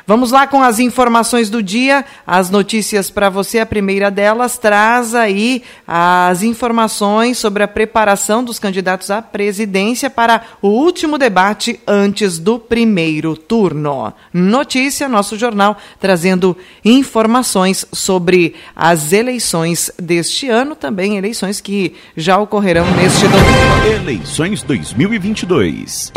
Vamos 0.05 0.31
lá 0.31 0.47
com 0.47 0.61
as 0.61 0.79
informações 0.79 1.49
do 1.49 1.61
dia, 1.61 2.05
as 2.25 2.49
notícias 2.49 3.09
para 3.09 3.29
você. 3.29 3.59
A 3.59 3.65
primeira 3.65 4.11
delas 4.11 4.57
traz 4.57 5.15
aí 5.15 5.63
as 5.87 6.43
informações 6.43 7.37
sobre 7.37 7.63
a 7.63 7.67
preparação 7.67 8.43
dos 8.43 8.59
candidatos 8.59 9.11
à 9.11 9.21
presidência 9.21 10.09
para 10.09 10.41
o 10.61 10.67
último 10.67 11.17
debate 11.17 11.79
antes 11.87 12.37
do 12.37 12.59
primeiro 12.59 13.35
turno. 13.35 14.13
Notícia, 14.33 15.07
nosso 15.07 15.37
jornal 15.37 15.77
trazendo 15.99 16.55
informações 16.83 17.85
sobre 17.91 18.55
as 18.75 19.13
eleições 19.13 19.91
deste 19.97 20.49
ano, 20.49 20.75
também 20.75 21.17
eleições 21.17 21.61
que 21.61 21.95
já 22.15 22.37
ocorrerão 22.37 22.85
neste 22.95 23.27
domingo. 23.27 24.03
Eleições 24.03 24.63
2022. 24.63 26.11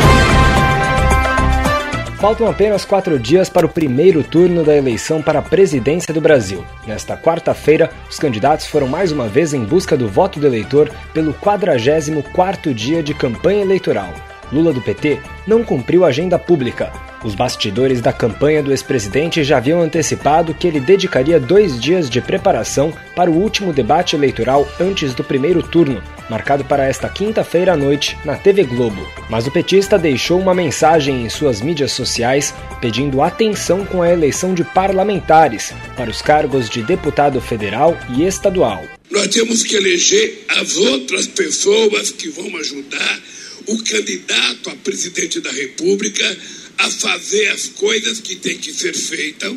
Faltam 2.19 2.47
apenas 2.47 2.83
quatro 2.83 3.19
dias 3.19 3.47
para 3.47 3.67
o 3.67 3.69
primeiro 3.69 4.23
turno 4.23 4.63
da 4.63 4.75
eleição 4.75 5.21
para 5.21 5.37
a 5.37 5.41
presidência 5.41 6.11
do 6.11 6.19
Brasil. 6.19 6.65
Nesta 6.87 7.15
quarta-feira, 7.15 7.91
os 8.09 8.17
candidatos 8.17 8.65
foram 8.65 8.87
mais 8.87 9.11
uma 9.11 9.27
vez 9.27 9.53
em 9.53 9.63
busca 9.63 9.95
do 9.95 10.07
voto 10.07 10.39
do 10.39 10.47
eleitor 10.47 10.89
pelo 11.13 11.31
44º 11.31 12.73
dia 12.73 13.03
de 13.03 13.13
campanha 13.13 13.61
eleitoral. 13.61 14.11
Lula 14.51 14.73
do 14.73 14.81
PT 14.81 15.19
não 15.45 15.63
cumpriu 15.63 16.03
a 16.03 16.07
agenda 16.07 16.39
pública. 16.39 16.91
Os 17.23 17.35
bastidores 17.35 18.01
da 18.01 18.11
campanha 18.11 18.63
do 18.63 18.71
ex-presidente 18.71 19.43
já 19.43 19.57
haviam 19.57 19.79
antecipado 19.79 20.55
que 20.55 20.67
ele 20.67 20.79
dedicaria 20.79 21.39
dois 21.39 21.79
dias 21.79 22.09
de 22.09 22.19
preparação 22.19 22.91
para 23.15 23.29
o 23.29 23.35
último 23.35 23.71
debate 23.71 24.15
eleitoral 24.15 24.67
antes 24.79 25.13
do 25.13 25.23
primeiro 25.23 25.61
turno, 25.61 26.01
marcado 26.29 26.65
para 26.65 26.85
esta 26.85 27.09
quinta-feira 27.09 27.73
à 27.73 27.77
noite 27.77 28.17
na 28.25 28.35
TV 28.35 28.63
Globo. 28.63 29.07
Mas 29.29 29.47
o 29.47 29.51
petista 29.51 29.97
deixou 29.97 30.39
uma 30.39 30.53
mensagem 30.53 31.25
em 31.25 31.29
suas 31.29 31.61
mídias 31.61 31.91
sociais 31.91 32.53
pedindo 32.81 33.21
atenção 33.21 33.85
com 33.85 34.01
a 34.01 34.11
eleição 34.11 34.53
de 34.53 34.63
parlamentares 34.63 35.73
para 35.95 36.09
os 36.09 36.21
cargos 36.21 36.69
de 36.69 36.83
deputado 36.83 37.39
federal 37.41 37.97
e 38.15 38.23
estadual. 38.25 38.83
Nós 39.09 39.27
temos 39.27 39.63
que 39.63 39.75
eleger 39.75 40.45
as 40.49 40.75
outras 40.75 41.27
pessoas 41.27 42.11
que 42.11 42.29
vão 42.29 42.55
ajudar 42.57 43.21
o 43.67 43.77
candidato 43.83 44.69
a 44.69 44.75
presidente 44.77 45.39
da 45.41 45.51
República 45.51 46.37
a 46.77 46.89
fazer 46.91 47.47
as 47.47 47.69
coisas 47.69 48.19
que 48.19 48.35
têm 48.35 48.57
que 48.57 48.73
ser 48.73 48.93
feitas, 48.95 49.53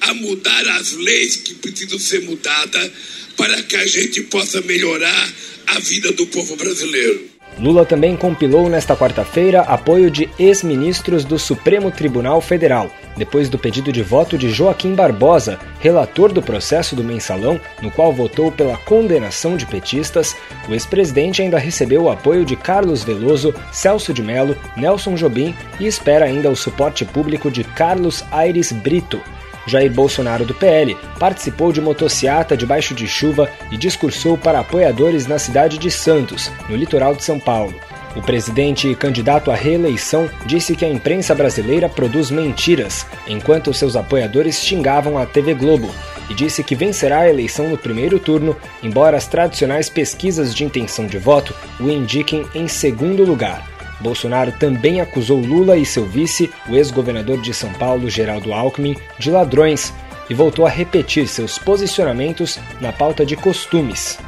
a 0.00 0.14
mudar 0.14 0.68
as 0.68 0.92
leis 0.92 1.36
que 1.36 1.54
precisam 1.54 1.98
ser 1.98 2.22
mudadas 2.22 2.90
para 3.36 3.62
que 3.62 3.76
a 3.76 3.86
gente 3.86 4.22
possa 4.24 4.60
melhorar 4.62 5.34
a 5.66 5.78
vida 5.80 6.12
do 6.12 6.26
povo 6.26 6.56
brasileiro. 6.56 7.33
Lula 7.58 7.84
também 7.86 8.16
compilou 8.16 8.68
nesta 8.68 8.96
quarta-feira 8.96 9.60
apoio 9.60 10.10
de 10.10 10.28
ex-ministros 10.38 11.24
do 11.24 11.38
Supremo 11.38 11.90
Tribunal 11.90 12.40
Federal, 12.40 12.90
depois 13.16 13.48
do 13.48 13.56
pedido 13.56 13.92
de 13.92 14.02
voto 14.02 14.36
de 14.36 14.50
Joaquim 14.50 14.94
Barbosa, 14.94 15.58
relator 15.78 16.32
do 16.32 16.42
processo 16.42 16.96
do 16.96 17.04
mensalão, 17.04 17.60
no 17.80 17.90
qual 17.90 18.12
votou 18.12 18.50
pela 18.50 18.76
condenação 18.76 19.56
de 19.56 19.66
petistas. 19.66 20.34
O 20.68 20.72
ex-presidente 20.72 21.42
ainda 21.42 21.58
recebeu 21.58 22.02
o 22.02 22.10
apoio 22.10 22.44
de 22.44 22.56
Carlos 22.56 23.04
Veloso, 23.04 23.54
Celso 23.72 24.12
de 24.12 24.22
Mello, 24.22 24.56
Nelson 24.76 25.14
Jobim 25.14 25.54
e 25.78 25.86
espera 25.86 26.24
ainda 26.24 26.50
o 26.50 26.56
suporte 26.56 27.04
público 27.04 27.50
de 27.50 27.62
Carlos 27.62 28.24
Aires 28.32 28.72
Brito. 28.72 29.20
Jair 29.66 29.90
Bolsonaro 29.90 30.44
do 30.44 30.54
PL 30.54 30.96
participou 31.18 31.72
de 31.72 31.80
motociata 31.80 32.56
debaixo 32.56 32.94
de 32.94 33.06
chuva 33.06 33.50
e 33.70 33.76
discursou 33.76 34.36
para 34.36 34.60
apoiadores 34.60 35.26
na 35.26 35.38
cidade 35.38 35.78
de 35.78 35.90
Santos, 35.90 36.50
no 36.68 36.76
litoral 36.76 37.14
de 37.14 37.24
São 37.24 37.38
Paulo. 37.38 37.74
O 38.16 38.22
presidente 38.22 38.88
e 38.88 38.94
candidato 38.94 39.50
à 39.50 39.54
reeleição 39.56 40.30
disse 40.46 40.76
que 40.76 40.84
a 40.84 40.88
imprensa 40.88 41.34
brasileira 41.34 41.88
produz 41.88 42.30
mentiras, 42.30 43.04
enquanto 43.26 43.74
seus 43.74 43.96
apoiadores 43.96 44.62
xingavam 44.62 45.18
a 45.18 45.26
TV 45.26 45.52
Globo, 45.52 45.92
e 46.30 46.34
disse 46.34 46.62
que 46.62 46.76
vencerá 46.76 47.20
a 47.20 47.28
eleição 47.28 47.68
no 47.68 47.76
primeiro 47.76 48.18
turno, 48.18 48.56
embora 48.82 49.16
as 49.16 49.26
tradicionais 49.26 49.88
pesquisas 49.88 50.54
de 50.54 50.64
intenção 50.64 51.06
de 51.06 51.18
voto 51.18 51.54
o 51.80 51.90
indiquem 51.90 52.46
em 52.54 52.68
segundo 52.68 53.24
lugar. 53.24 53.73
Bolsonaro 54.00 54.52
também 54.52 55.00
acusou 55.00 55.40
Lula 55.40 55.76
e 55.76 55.86
seu 55.86 56.04
vice, 56.04 56.50
o 56.68 56.74
ex-governador 56.74 57.40
de 57.40 57.54
São 57.54 57.72
Paulo, 57.74 58.10
Geraldo 58.10 58.52
Alckmin, 58.52 58.96
de 59.18 59.30
ladrões 59.30 59.92
e 60.28 60.34
voltou 60.34 60.66
a 60.66 60.70
repetir 60.70 61.28
seus 61.28 61.58
posicionamentos 61.58 62.58
na 62.80 62.92
pauta 62.92 63.24
de 63.26 63.36
costumes. 63.36 64.18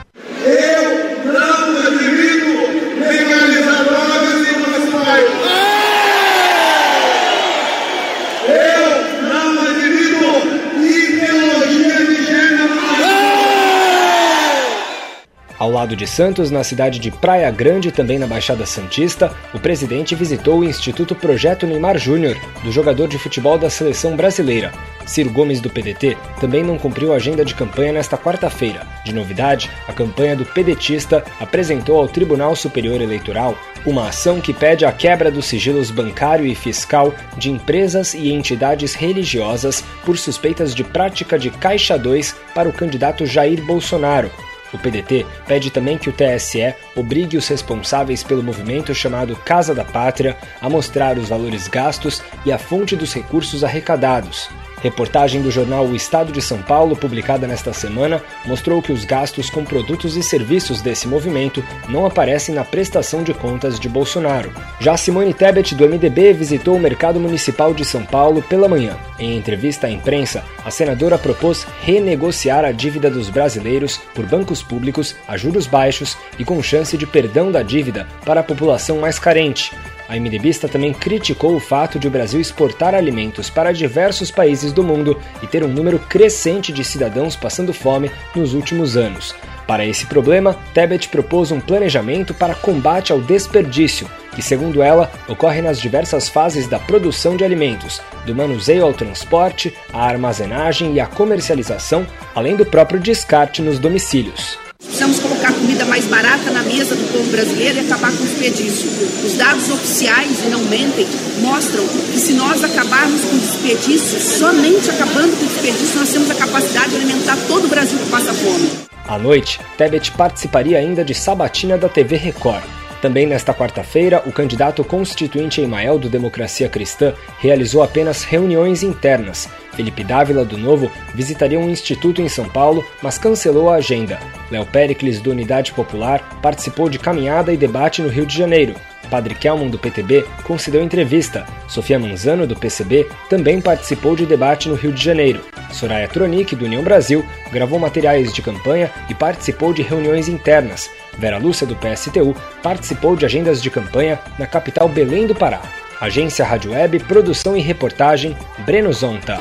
Lado 15.77 15.95
de 15.95 16.07
Santos, 16.07 16.51
na 16.51 16.65
cidade 16.65 16.99
de 16.99 17.11
Praia 17.11 17.51
Grande, 17.51 17.93
também 17.93 18.19
na 18.19 18.27
Baixada 18.27 18.65
Santista, 18.65 19.31
o 19.53 19.61
presidente 19.61 20.15
visitou 20.15 20.61
o 20.61 20.65
Instituto 20.65 21.15
Projeto 21.15 21.67
Neymar 21.67 21.99
Júnior, 21.99 22.35
do 22.65 22.73
jogador 22.73 23.07
de 23.09 23.19
futebol 23.19 23.59
da 23.59 23.69
seleção 23.69 24.17
brasileira. 24.17 24.73
Ciro 25.05 25.31
Gomes, 25.31 25.61
do 25.61 25.69
PDT, 25.69 26.17
também 26.41 26.65
não 26.65 26.79
cumpriu 26.79 27.13
a 27.13 27.17
agenda 27.17 27.45
de 27.45 27.55
campanha 27.55 27.93
nesta 27.93 28.17
quarta-feira. 28.17 28.87
De 29.05 29.13
novidade, 29.15 29.71
a 29.87 29.93
campanha 29.93 30.35
do 30.35 30.47
pedetista 30.47 31.23
apresentou 31.39 31.99
ao 31.99 32.09
Tribunal 32.09 32.57
Superior 32.57 33.01
Eleitoral 33.01 33.57
uma 33.85 34.09
ação 34.09 34.41
que 34.41 34.55
pede 34.55 34.85
a 34.85 34.91
quebra 34.91 35.31
dos 35.31 35.45
sigilos 35.45 35.91
bancário 35.91 36.47
e 36.47 36.55
fiscal 36.55 37.15
de 37.37 37.51
empresas 37.51 38.15
e 38.15 38.33
entidades 38.33 38.95
religiosas 38.95 39.85
por 40.05 40.17
suspeitas 40.17 40.75
de 40.75 40.83
prática 40.83 41.39
de 41.39 41.51
Caixa 41.51 41.99
2 41.99 42.35
para 42.55 42.69
o 42.69 42.73
candidato 42.73 43.27
Jair 43.27 43.63
Bolsonaro, 43.63 44.31
o 44.77 44.79
PDT 44.79 45.27
pede 45.47 45.71
também 45.71 45.99
que 45.99 46.09
o 46.09 46.13
TSE 46.13 46.75
obrigue 46.95 47.37
os 47.37 47.49
responsáveis 47.49 48.23
pelo 48.23 48.43
movimento 48.43 48.95
chamado 48.95 49.37
Casa 49.37 49.75
da 49.75 49.85
Pátria 49.85 50.37
a 50.61 50.69
mostrar 50.69 51.19
os 51.19 51.29
valores 51.29 51.69
gastos 51.69 52.23
e 52.45 52.53
a 52.53 52.59
fonte 52.59 52.95
dos 52.95 53.13
recursos 53.13 53.65
arrecadados. 53.65 54.49
Reportagem 54.83 55.43
do 55.43 55.51
jornal 55.51 55.87
O 55.87 55.97
Estado 55.97 56.31
de 56.31 56.43
São 56.43 56.61
Paulo, 56.61 56.97
publicada 56.97 57.47
nesta 57.47 57.73
semana, 57.73 58.23
mostrou 58.45 58.83
que 58.83 58.93
os 58.93 59.05
gastos 59.05 59.49
com 59.49 59.65
produtos 59.65 60.17
e 60.17 60.23
serviços 60.23 60.81
desse 60.81 61.09
movimento 61.09 61.65
não 61.89 62.05
aparecem 62.05 62.55
na 62.55 62.65
prestação 62.65 63.23
de 63.23 63.33
contas 63.33 63.81
de 63.81 63.89
Bolsonaro. 63.89 64.53
Já 64.79 64.97
Simone 64.97 65.33
Tebet, 65.33 65.75
do 65.75 65.89
MDB, 65.89 66.33
visitou 66.33 66.77
o 66.77 66.81
mercado 66.81 67.19
municipal 67.19 67.73
de 67.73 67.85
São 67.85 68.05
Paulo 68.05 68.43
pela 68.43 68.69
manhã. 68.69 68.97
Em 69.19 69.37
entrevista 69.37 69.87
à 69.87 69.91
imprensa, 69.91 70.45
a 70.65 70.71
senadora 70.71 71.19
propôs 71.19 71.67
renegociar 71.83 72.65
a 72.65 72.73
dívida 72.73 73.11
dos 73.11 73.31
brasileiros 73.31 73.99
por 74.15 74.27
bancos 74.27 74.63
públicos 74.63 75.17
a 75.27 75.37
juros 75.37 75.67
baixos 75.67 76.17
e 76.39 76.45
com 76.45 76.63
chance 76.63 76.97
de 76.97 77.07
perdão 77.07 77.51
da 77.51 77.63
dívida 77.63 78.07
para 78.25 78.41
a 78.41 78.45
população 78.45 78.99
mais 78.99 79.19
carente. 79.19 79.73
A 80.09 80.15
MDBista 80.15 80.69
também 80.69 80.93
criticou 80.93 81.57
o 81.57 81.61
fato 81.61 81.99
de 81.99 82.07
o 82.07 82.11
Brasil 82.11 82.41
exportar 82.41 82.95
alimentos 82.95 83.51
para 83.51 83.73
diversos 83.73 84.31
países 84.31 84.73
do 84.73 84.83
mundo 84.85 85.21
e 85.43 85.47
ter 85.47 85.65
um 85.65 85.69
número 85.69 85.99
crescente 85.99 86.73
de 86.73 86.85
cidadãos 86.85 87.35
passando 87.35 87.73
fome 87.73 88.11
nos 88.35 88.55
últimos 88.55 88.97
anos. 88.97 89.35
Para 89.67 89.85
esse 89.85 90.07
problema, 90.07 90.57
Tebet 90.73 91.09
propôs 91.09 91.51
um 91.51 91.59
planejamento 91.59 92.33
para 92.33 92.55
combate 92.55 93.11
ao 93.11 93.21
desperdício, 93.21 94.09
que, 94.33 94.41
segundo 94.41 94.81
ela, 94.81 95.11
ocorre 95.29 95.61
nas 95.61 95.81
diversas 95.81 96.29
fases 96.29 96.69
da 96.69 96.79
produção 96.79 97.37
de 97.37 97.45
alimentos, 97.45 98.01
do 98.25 98.35
manuseio 98.35 98.85
ao 98.85 98.95
transporte, 98.95 99.75
à 99.93 100.07
armazenagem 100.07 100.95
e 100.95 101.01
à 101.01 101.07
comercialização, 101.07 102.07
além 102.33 102.55
do 102.55 102.65
próprio 102.65 103.01
descarte 103.01 103.61
nos 103.61 103.81
domicílios. 103.81 104.66
Precisamos 104.79 105.19
colocar 105.21 105.53
comida 105.53 105.85
mais 105.87 106.05
barata 106.05 106.51
na 106.51 106.63
mesa 106.63 106.95
do 106.95 107.13
povo 107.13 107.31
brasileiro 107.31 107.79
e 107.79 107.81
acabar 107.81 108.11
com 108.13 108.23
o 108.23 108.27
desperdício. 108.27 108.89
Os 109.25 109.35
dados 109.35 109.71
oficiais, 109.71 110.45
e 110.45 110.49
não 110.49 110.61
mentem, 110.65 111.07
mostram 111.41 111.87
que 111.87 112.19
se 112.19 112.35
nós 112.35 112.63
acabarmos 112.63 113.23
com 113.23 113.37
o 113.37 113.39
desperdício, 113.39 114.21
somente 114.21 114.91
acabando 114.91 115.37
com 115.39 115.45
o 115.45 115.49
desperdício, 115.49 115.99
nós 115.99 116.11
temos 116.11 116.31
a 116.31 116.35
capacidade 116.35 116.91
de 116.91 116.97
alimentar 116.97 117.37
todo 117.49 117.65
o 117.65 117.69
Brasil 117.69 117.99
que 117.99 118.11
passa 118.11 118.33
fome. 118.35 118.71
À 119.09 119.19
noite, 119.19 119.61
Tebet 119.79 120.11
participaria 120.13 120.79
ainda 120.79 121.05
de 121.05 121.15
sabatina 121.15 121.79
da 121.79 121.89
TV 121.89 122.17
Record. 122.17 122.65
Também 123.07 123.25
nesta 123.25 123.55
quarta-feira, 123.55 124.21
o 124.27 124.33
candidato 124.33 124.83
constituinte 124.83 125.61
Emael 125.61 125.97
do 125.97 126.09
Democracia 126.09 126.69
Cristã 126.69 127.15
realizou 127.39 127.81
apenas 127.81 128.25
reuniões 128.25 128.83
internas. 128.83 129.49
Felipe 129.75 130.03
Dávila, 130.03 130.45
do 130.45 130.59
Novo, 130.59 130.91
visitaria 131.15 131.57
um 131.57 131.71
instituto 131.71 132.21
em 132.21 132.29
São 132.29 132.49
Paulo, 132.49 132.85
mas 133.01 133.17
cancelou 133.17 133.71
a 133.71 133.77
agenda. 133.77 134.19
Léo 134.51 134.67
Pericles, 134.67 135.21
do 135.21 135.31
Unidade 135.31 135.71
Popular, 135.73 136.41
participou 136.43 136.89
de 136.89 136.99
caminhada 136.99 137.53
e 137.53 137.57
debate 137.57 138.03
no 138.03 138.09
Rio 138.09 138.27
de 138.27 138.37
Janeiro. 138.37 138.75
Padre 139.07 139.35
Kelman, 139.35 139.71
do 139.71 139.79
PTB, 139.79 140.27
concedeu 140.45 140.83
entrevista. 140.83 141.47
Sofia 141.67 141.99
Manzano, 141.99 142.47
do 142.47 142.57
PCB, 142.57 143.09
também 143.29 143.61
participou 143.61 144.15
de 144.15 144.27
debate 144.27 144.69
no 144.69 144.75
Rio 144.75 144.93
de 144.93 145.03
Janeiro. 145.03 145.41
Soraya 145.73 146.09
Tronic, 146.09 146.55
do 146.55 146.65
União 146.65 146.83
Brasil, 146.83 147.25
gravou 147.51 147.79
materiais 147.79 148.33
de 148.33 148.43
campanha 148.43 148.91
e 149.09 149.15
participou 149.15 149.73
de 149.73 149.83
reuniões 149.83 150.29
internas. 150.29 150.91
Vera 151.19 151.39
Lúcia, 151.39 151.67
do 151.67 151.77
PSTU, 151.77 152.35
participou 152.63 153.17
de 153.17 153.25
agendas 153.25 153.63
de 153.63 153.71
campanha 153.71 154.19
na 154.39 154.47
capital 154.47 154.89
Belém 154.89 155.27
do 155.27 155.35
Pará. 155.35 155.61
Agência 156.01 156.45
Rádio 156.45 156.73
Web, 156.73 156.99
produção 157.01 157.57
e 157.57 157.61
reportagem, 157.61 158.37
Breno 158.59 158.93
Zonta. 158.93 159.41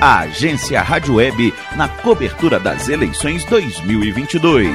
A 0.00 0.20
Agência 0.20 0.80
Rádio 0.80 1.16
Web 1.16 1.52
na 1.74 1.88
cobertura 1.88 2.60
das 2.60 2.88
eleições 2.88 3.44
2022. 3.46 4.68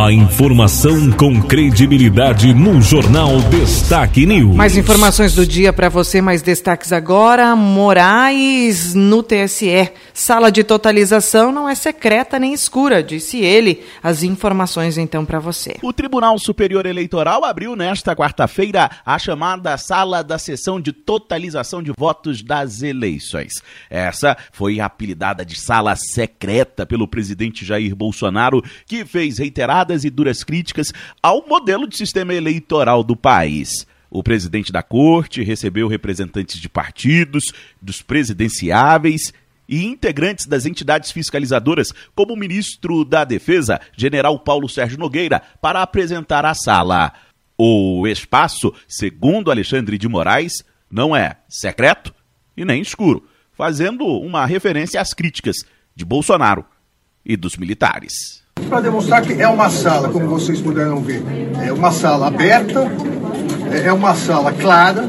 A 0.00 0.12
informação 0.12 1.10
com 1.10 1.42
credibilidade 1.42 2.54
no 2.54 2.80
Jornal 2.80 3.40
Destaque 3.50 4.24
News. 4.26 4.54
Mais 4.54 4.76
informações 4.76 5.34
do 5.34 5.44
dia 5.44 5.72
para 5.72 5.88
você, 5.88 6.22
mais 6.22 6.40
destaques 6.40 6.92
agora. 6.92 7.56
Moraes 7.56 8.94
no 8.94 9.24
TSE. 9.24 9.90
Sala 10.14 10.52
de 10.52 10.62
totalização 10.62 11.50
não 11.50 11.68
é 11.68 11.74
secreta 11.74 12.38
nem 12.38 12.52
escura, 12.52 13.02
disse 13.02 13.38
ele. 13.38 13.82
As 14.00 14.22
informações 14.22 14.96
então 14.96 15.24
para 15.24 15.40
você. 15.40 15.76
O 15.82 15.92
Tribunal 15.92 16.38
Superior 16.38 16.86
Eleitoral 16.86 17.44
abriu 17.44 17.74
nesta 17.74 18.14
quarta-feira 18.14 18.88
a 19.04 19.18
chamada 19.18 19.76
Sala 19.76 20.22
da 20.22 20.38
Sessão 20.38 20.80
de 20.80 20.92
Totalização 20.92 21.82
de 21.82 21.92
Votos 21.98 22.40
das 22.40 22.82
Eleições. 22.82 23.54
Essa 23.90 24.36
foi 24.52 24.78
apelidada 24.78 25.44
de 25.44 25.58
Sala 25.58 25.96
Secreta 25.96 26.86
pelo 26.86 27.08
presidente 27.08 27.64
Jair 27.64 27.96
Bolsonaro, 27.96 28.62
que 28.86 29.04
fez 29.04 29.40
reiteradas 29.88 30.04
e 30.04 30.10
duras 30.10 30.44
críticas 30.44 30.92
ao 31.22 31.46
modelo 31.48 31.88
de 31.88 31.96
sistema 31.96 32.34
eleitoral 32.34 33.02
do 33.02 33.16
país. 33.16 33.86
O 34.10 34.22
presidente 34.22 34.72
da 34.72 34.82
corte 34.82 35.42
recebeu 35.42 35.88
representantes 35.88 36.60
de 36.60 36.68
partidos, 36.68 37.52
dos 37.80 38.02
presidenciáveis 38.02 39.32
e 39.68 39.84
integrantes 39.84 40.46
das 40.46 40.64
entidades 40.64 41.10
fiscalizadoras, 41.10 41.92
como 42.14 42.32
o 42.32 42.36
ministro 42.36 43.04
da 43.04 43.24
Defesa, 43.24 43.80
general 43.96 44.38
Paulo 44.38 44.68
Sérgio 44.68 44.98
Nogueira, 44.98 45.42
para 45.60 45.82
apresentar 45.82 46.44
a 46.46 46.54
sala. 46.54 47.12
O 47.56 48.06
espaço, 48.06 48.72
segundo 48.86 49.50
Alexandre 49.50 49.98
de 49.98 50.08
Moraes, 50.08 50.64
não 50.90 51.14
é 51.14 51.36
secreto 51.48 52.14
e 52.56 52.64
nem 52.64 52.80
escuro, 52.80 53.28
fazendo 53.52 54.06
uma 54.06 54.46
referência 54.46 55.00
às 55.00 55.12
críticas 55.12 55.56
de 55.94 56.04
Bolsonaro 56.04 56.64
e 57.26 57.36
dos 57.36 57.56
militares 57.56 58.47
para 58.66 58.80
demonstrar 58.80 59.22
que 59.22 59.34
é 59.40 59.48
uma 59.48 59.70
sala, 59.70 60.08
como 60.08 60.26
vocês 60.28 60.60
puderam 60.60 61.00
ver, 61.00 61.22
é 61.66 61.72
uma 61.72 61.90
sala 61.90 62.28
aberta, 62.28 62.90
é 63.84 63.92
uma 63.92 64.14
sala 64.14 64.52
clara, 64.52 65.08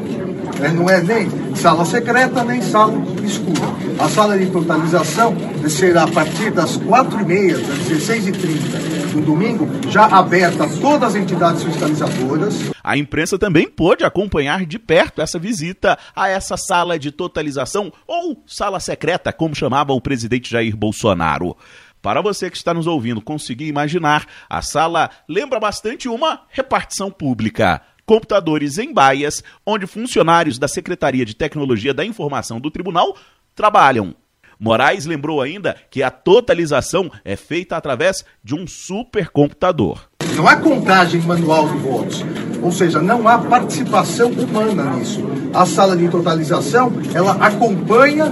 é, 0.61 0.69
não 0.69 0.89
é 0.89 1.01
nem 1.01 1.29
sala 1.55 1.85
secreta 1.85 2.43
nem 2.43 2.61
sala 2.61 2.93
escura. 3.23 3.69
A 3.99 4.07
sala 4.07 4.37
de 4.37 4.45
totalização 4.47 5.35
será 5.67 6.03
a 6.03 6.07
partir 6.07 6.51
das 6.51 6.77
4h30, 6.77 7.67
das 7.67 7.79
16h30 7.79 9.09
do 9.11 9.21
domingo, 9.21 9.67
já 9.89 10.05
aberta 10.05 10.63
a 10.63 10.67
todas 10.67 11.09
as 11.09 11.15
entidades 11.15 11.63
fiscalizadoras. 11.63 12.71
A 12.83 12.97
imprensa 12.97 13.37
também 13.37 13.67
pôde 13.67 14.03
acompanhar 14.03 14.65
de 14.65 14.79
perto 14.79 15.21
essa 15.21 15.37
visita 15.37 15.97
a 16.15 16.29
essa 16.29 16.55
sala 16.55 16.97
de 16.97 17.11
totalização, 17.11 17.91
ou 18.07 18.41
sala 18.45 18.79
secreta, 18.79 19.33
como 19.33 19.55
chamava 19.55 19.93
o 19.93 20.01
presidente 20.01 20.49
Jair 20.49 20.75
Bolsonaro. 20.77 21.55
Para 22.01 22.21
você 22.21 22.49
que 22.49 22.55
está 22.55 22.73
nos 22.73 22.87
ouvindo 22.87 23.21
conseguir 23.21 23.67
imaginar, 23.67 24.25
a 24.49 24.61
sala 24.61 25.09
lembra 25.27 25.59
bastante 25.59 26.07
uma 26.07 26.43
repartição 26.49 27.11
pública. 27.11 27.81
Computadores 28.05 28.77
em 28.77 28.93
baias, 28.93 29.43
onde 29.65 29.85
funcionários 29.85 30.57
da 30.57 30.67
Secretaria 30.67 31.25
de 31.25 31.35
Tecnologia 31.35 31.93
da 31.93 32.05
Informação 32.05 32.59
do 32.59 32.71
Tribunal 32.71 33.17
trabalham. 33.53 34.15
Moraes 34.57 35.05
lembrou 35.05 35.41
ainda 35.41 35.75
que 35.91 36.01
a 36.01 36.09
totalização 36.09 37.11
é 37.23 37.35
feita 37.35 37.75
através 37.75 38.25
de 38.41 38.55
um 38.55 38.65
supercomputador. 38.65 40.09
Não 40.35 40.47
há 40.47 40.55
contagem 40.55 41.21
manual 41.21 41.67
de 41.67 41.77
votos, 41.79 42.25
ou 42.61 42.71
seja, 42.71 43.01
não 43.01 43.27
há 43.27 43.37
participação 43.37 44.31
humana 44.31 44.95
nisso. 44.95 45.21
A 45.53 45.65
sala 45.65 45.97
de 45.97 46.07
totalização, 46.07 46.93
ela 47.13 47.33
acompanha 47.33 48.31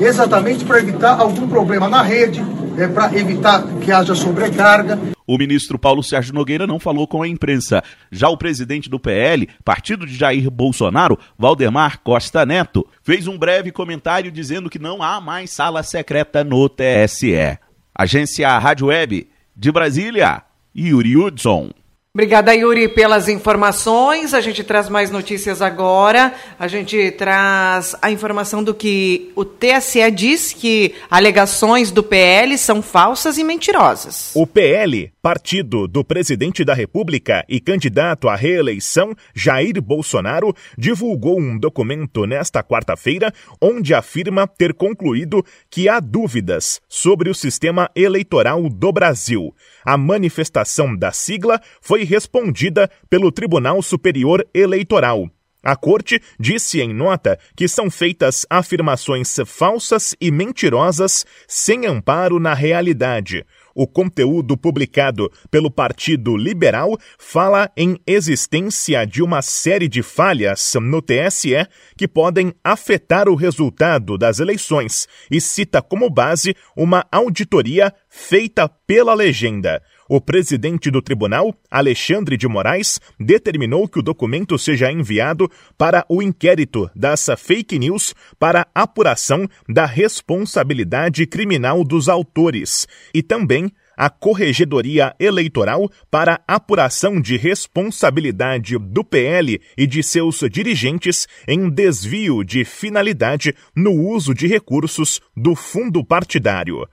exatamente 0.00 0.64
para 0.64 0.78
evitar 0.78 1.20
algum 1.20 1.46
problema 1.48 1.88
na 1.88 2.02
rede, 2.02 2.42
é 2.78 2.88
para 2.88 3.16
evitar 3.18 3.62
que 3.80 3.92
haja 3.92 4.14
sobrecarga. 4.14 4.98
O 5.26 5.38
ministro 5.38 5.78
Paulo 5.78 6.02
Sérgio 6.02 6.34
Nogueira 6.34 6.66
não 6.66 6.78
falou 6.78 7.08
com 7.08 7.22
a 7.22 7.28
imprensa. 7.28 7.82
Já 8.10 8.28
o 8.28 8.36
presidente 8.36 8.90
do 8.90 9.00
PL, 9.00 9.48
partido 9.64 10.06
de 10.06 10.14
Jair 10.14 10.50
Bolsonaro, 10.50 11.18
Valdemar 11.38 12.00
Costa 12.00 12.44
Neto, 12.44 12.86
fez 13.02 13.26
um 13.26 13.38
breve 13.38 13.72
comentário 13.72 14.30
dizendo 14.30 14.68
que 14.68 14.78
não 14.78 15.02
há 15.02 15.20
mais 15.20 15.50
sala 15.50 15.82
secreta 15.82 16.44
no 16.44 16.68
TSE. 16.68 17.58
Agência 17.94 18.58
Rádio 18.58 18.88
Web 18.88 19.28
de 19.56 19.72
Brasília, 19.72 20.42
Yuri 20.76 21.16
Hudson. 21.16 21.70
Obrigada, 22.16 22.54
Yuri, 22.54 22.86
pelas 22.86 23.28
informações. 23.28 24.34
A 24.34 24.40
gente 24.40 24.62
traz 24.62 24.88
mais 24.88 25.10
notícias 25.10 25.60
agora. 25.60 26.32
A 26.56 26.68
gente 26.68 27.10
traz 27.10 27.96
a 28.00 28.08
informação 28.08 28.62
do 28.62 28.72
que 28.72 29.32
o 29.34 29.44
TSE 29.44 30.12
diz 30.12 30.52
que 30.52 30.94
alegações 31.10 31.90
do 31.90 32.04
PL 32.04 32.56
são 32.56 32.80
falsas 32.80 33.36
e 33.36 33.42
mentirosas. 33.42 34.30
O 34.32 34.46
PL, 34.46 35.12
partido 35.20 35.88
do 35.88 36.04
presidente 36.04 36.64
da 36.64 36.72
República 36.72 37.44
e 37.48 37.58
candidato 37.58 38.28
à 38.28 38.36
reeleição, 38.36 39.12
Jair 39.34 39.82
Bolsonaro, 39.82 40.54
divulgou 40.78 41.40
um 41.40 41.58
documento 41.58 42.26
nesta 42.26 42.62
quarta-feira 42.62 43.34
onde 43.60 43.92
afirma 43.92 44.46
ter 44.46 44.72
concluído 44.72 45.44
que 45.68 45.88
há 45.88 45.98
dúvidas 45.98 46.80
sobre 46.88 47.28
o 47.28 47.34
sistema 47.34 47.90
eleitoral 47.96 48.68
do 48.68 48.92
Brasil. 48.92 49.52
A 49.84 49.96
manifestação 49.96 50.96
da 50.96 51.12
sigla 51.12 51.60
foi 51.80 52.04
respondida 52.04 52.90
pelo 53.10 53.30
Tribunal 53.30 53.82
Superior 53.82 54.46
Eleitoral. 54.54 55.28
A 55.62 55.74
corte 55.74 56.20
disse 56.38 56.80
em 56.80 56.92
nota 56.92 57.38
que 57.56 57.66
são 57.66 57.90
feitas 57.90 58.44
afirmações 58.50 59.34
falsas 59.46 60.14
e 60.20 60.30
mentirosas 60.30 61.24
sem 61.48 61.86
amparo 61.86 62.38
na 62.38 62.52
realidade. 62.52 63.46
O 63.74 63.86
conteúdo 63.86 64.56
publicado 64.56 65.30
pelo 65.50 65.70
Partido 65.70 66.36
Liberal 66.36 66.96
fala 67.18 67.70
em 67.76 67.98
existência 68.06 69.04
de 69.04 69.22
uma 69.22 69.42
série 69.42 69.88
de 69.88 70.02
falhas 70.02 70.74
no 70.80 71.02
TSE 71.02 71.66
que 71.96 72.06
podem 72.06 72.54
afetar 72.62 73.28
o 73.28 73.34
resultado 73.34 74.16
das 74.16 74.38
eleições 74.38 75.08
e 75.30 75.40
cita 75.40 75.82
como 75.82 76.08
base 76.08 76.54
uma 76.76 77.04
auditoria 77.10 77.92
feita 78.08 78.68
pela 78.68 79.12
legenda. 79.12 79.82
O 80.08 80.20
presidente 80.20 80.90
do 80.90 81.00
tribunal, 81.00 81.54
Alexandre 81.70 82.36
de 82.36 82.46
Moraes, 82.46 83.00
determinou 83.18 83.88
que 83.88 83.98
o 83.98 84.02
documento 84.02 84.58
seja 84.58 84.92
enviado 84.92 85.50
para 85.78 86.04
o 86.08 86.22
inquérito 86.22 86.90
das 86.94 87.26
fake 87.38 87.78
news 87.78 88.14
para 88.38 88.66
apuração 88.74 89.48
da 89.68 89.86
responsabilidade 89.86 91.26
criminal 91.26 91.82
dos 91.82 92.08
autores 92.08 92.86
e 93.14 93.22
também 93.22 93.72
a 93.96 94.10
Corregedoria 94.10 95.14
Eleitoral 95.18 95.90
para 96.10 96.40
apuração 96.46 97.20
de 97.20 97.36
responsabilidade 97.36 98.76
do 98.78 99.04
PL 99.04 99.60
e 99.76 99.86
de 99.86 100.02
seus 100.02 100.40
dirigentes 100.50 101.26
em 101.46 101.70
desvio 101.70 102.44
de 102.44 102.64
finalidade 102.64 103.54
no 103.74 103.92
uso 103.92 104.34
de 104.34 104.46
recursos 104.46 105.20
do 105.36 105.54
fundo 105.54 106.04
partidário. 106.04 106.86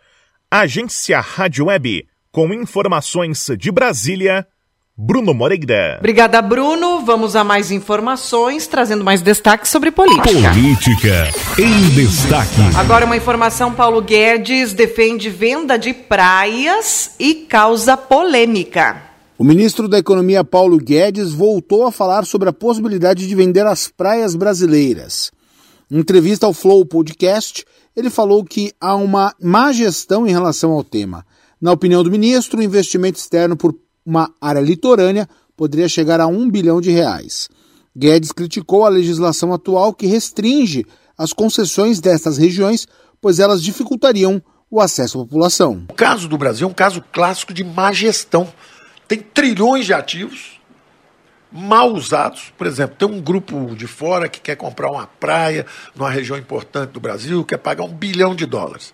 Agência 0.49 1.19
Rádio 1.19 1.65
Web 1.65 2.05
com 2.31 2.53
informações 2.53 3.47
de 3.57 3.71
Brasília, 3.71 4.47
Bruno 4.97 5.33
Moreira. 5.33 5.97
Obrigada, 5.99 6.41
Bruno. 6.41 7.01
Vamos 7.03 7.35
a 7.35 7.43
mais 7.43 7.71
informações, 7.71 8.67
trazendo 8.67 9.03
mais 9.03 9.21
destaques 9.21 9.71
sobre 9.71 9.91
política. 9.91 10.29
Política 10.29 11.29
em 11.59 11.89
destaque. 11.95 12.61
Agora 12.77 13.05
uma 13.05 13.17
informação, 13.17 13.73
Paulo 13.73 14.01
Guedes 14.01 14.73
defende 14.73 15.29
venda 15.29 15.77
de 15.77 15.93
praias 15.93 17.15
e 17.19 17.33
causa 17.33 17.97
polêmica. 17.97 19.01
O 19.37 19.43
ministro 19.43 19.87
da 19.87 19.97
Economia 19.97 20.43
Paulo 20.43 20.77
Guedes 20.77 21.33
voltou 21.33 21.87
a 21.87 21.91
falar 21.91 22.25
sobre 22.25 22.49
a 22.49 22.53
possibilidade 22.53 23.27
de 23.27 23.35
vender 23.35 23.65
as 23.65 23.87
praias 23.87 24.35
brasileiras. 24.35 25.31
Em 25.89 25.97
entrevista 25.97 26.45
ao 26.45 26.53
Flow 26.53 26.85
Podcast, 26.85 27.65
ele 27.95 28.09
falou 28.09 28.45
que 28.45 28.71
há 28.79 28.95
uma 28.95 29.33
má 29.41 29.71
gestão 29.73 30.27
em 30.27 30.31
relação 30.31 30.71
ao 30.71 30.83
tema. 30.83 31.25
Na 31.61 31.71
opinião 31.71 32.03
do 32.03 32.09
ministro, 32.09 32.59
o 32.59 32.63
investimento 32.63 33.19
externo 33.19 33.55
por 33.55 33.75
uma 34.03 34.33
área 34.41 34.59
litorânea 34.59 35.29
poderia 35.55 35.87
chegar 35.87 36.19
a 36.19 36.25
um 36.25 36.49
bilhão 36.49 36.81
de 36.81 36.89
reais. 36.89 37.47
Guedes 37.95 38.31
criticou 38.31 38.83
a 38.83 38.89
legislação 38.89 39.53
atual 39.53 39.93
que 39.93 40.07
restringe 40.07 40.85
as 41.15 41.33
concessões 41.33 41.99
destas 41.99 42.37
regiões, 42.37 42.87
pois 43.21 43.37
elas 43.37 43.61
dificultariam 43.61 44.41
o 44.71 44.81
acesso 44.81 45.19
à 45.19 45.23
população. 45.23 45.85
O 45.89 45.93
caso 45.93 46.27
do 46.27 46.37
Brasil 46.37 46.67
é 46.67 46.71
um 46.71 46.73
caso 46.73 47.03
clássico 47.11 47.53
de 47.53 47.63
má 47.63 47.91
gestão. 47.91 48.51
Tem 49.07 49.19
trilhões 49.19 49.85
de 49.85 49.93
ativos 49.93 50.59
mal 51.51 51.93
usados. 51.93 52.51
Por 52.57 52.65
exemplo, 52.65 52.95
tem 52.95 53.07
um 53.07 53.21
grupo 53.21 53.75
de 53.75 53.85
fora 53.85 54.29
que 54.29 54.39
quer 54.39 54.55
comprar 54.55 54.89
uma 54.89 55.05
praia 55.05 55.65
numa 55.93 56.09
região 56.09 56.37
importante 56.37 56.91
do 56.91 56.99
Brasil, 56.99 57.43
quer 57.43 57.57
pagar 57.57 57.83
um 57.83 57.93
bilhão 57.93 58.33
de 58.33 58.45
dólares. 58.45 58.93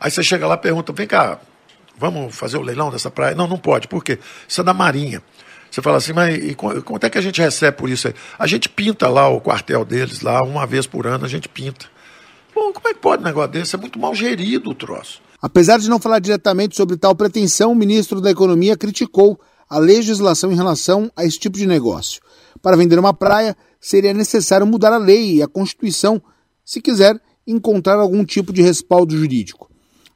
Aí 0.00 0.10
você 0.10 0.22
chega 0.22 0.46
lá 0.46 0.56
e 0.56 0.58
pergunta: 0.58 0.92
vem 0.92 1.06
cá, 1.06 1.40
Vamos 1.98 2.34
fazer 2.34 2.56
o 2.56 2.62
leilão 2.62 2.90
dessa 2.90 3.10
praia? 3.10 3.34
Não, 3.34 3.46
não 3.46 3.58
pode. 3.58 3.88
Por 3.88 4.02
quê? 4.02 4.18
Isso 4.48 4.60
é 4.60 4.64
da 4.64 4.74
Marinha. 4.74 5.22
Você 5.70 5.80
fala 5.80 5.96
assim, 5.96 6.12
mas 6.12 6.36
e 6.36 6.54
quanto 6.54 7.04
é 7.04 7.08
que 7.08 7.16
a 7.16 7.22
gente 7.22 7.40
recebe 7.40 7.76
por 7.76 7.88
isso 7.88 8.08
aí? 8.08 8.14
A 8.38 8.46
gente 8.46 8.68
pinta 8.68 9.08
lá 9.08 9.28
o 9.28 9.40
quartel 9.40 9.84
deles, 9.86 10.20
lá, 10.20 10.42
uma 10.42 10.66
vez 10.66 10.86
por 10.86 11.06
ano 11.06 11.24
a 11.24 11.28
gente 11.28 11.48
pinta. 11.48 11.86
Bom, 12.54 12.72
como 12.72 12.88
é 12.88 12.92
que 12.92 13.00
pode 13.00 13.22
um 13.22 13.24
negócio 13.24 13.52
desse? 13.52 13.74
É 13.74 13.78
muito 13.78 13.98
mal 13.98 14.14
gerido 14.14 14.68
o 14.70 14.74
troço. 14.74 15.22
Apesar 15.40 15.78
de 15.78 15.88
não 15.88 15.98
falar 15.98 16.18
diretamente 16.18 16.76
sobre 16.76 16.98
tal 16.98 17.14
pretensão, 17.14 17.72
o 17.72 17.74
ministro 17.74 18.20
da 18.20 18.30
Economia 18.30 18.76
criticou 18.76 19.40
a 19.68 19.78
legislação 19.78 20.52
em 20.52 20.54
relação 20.54 21.10
a 21.16 21.24
esse 21.24 21.38
tipo 21.38 21.56
de 21.56 21.66
negócio. 21.66 22.20
Para 22.60 22.76
vender 22.76 22.98
uma 22.98 23.14
praia, 23.14 23.56
seria 23.80 24.12
necessário 24.12 24.66
mudar 24.66 24.92
a 24.92 24.98
lei 24.98 25.36
e 25.36 25.42
a 25.42 25.48
Constituição 25.48 26.22
se 26.62 26.82
quiser 26.82 27.18
encontrar 27.46 27.94
algum 27.94 28.24
tipo 28.24 28.52
de 28.52 28.60
respaldo 28.60 29.16
jurídico. 29.16 29.71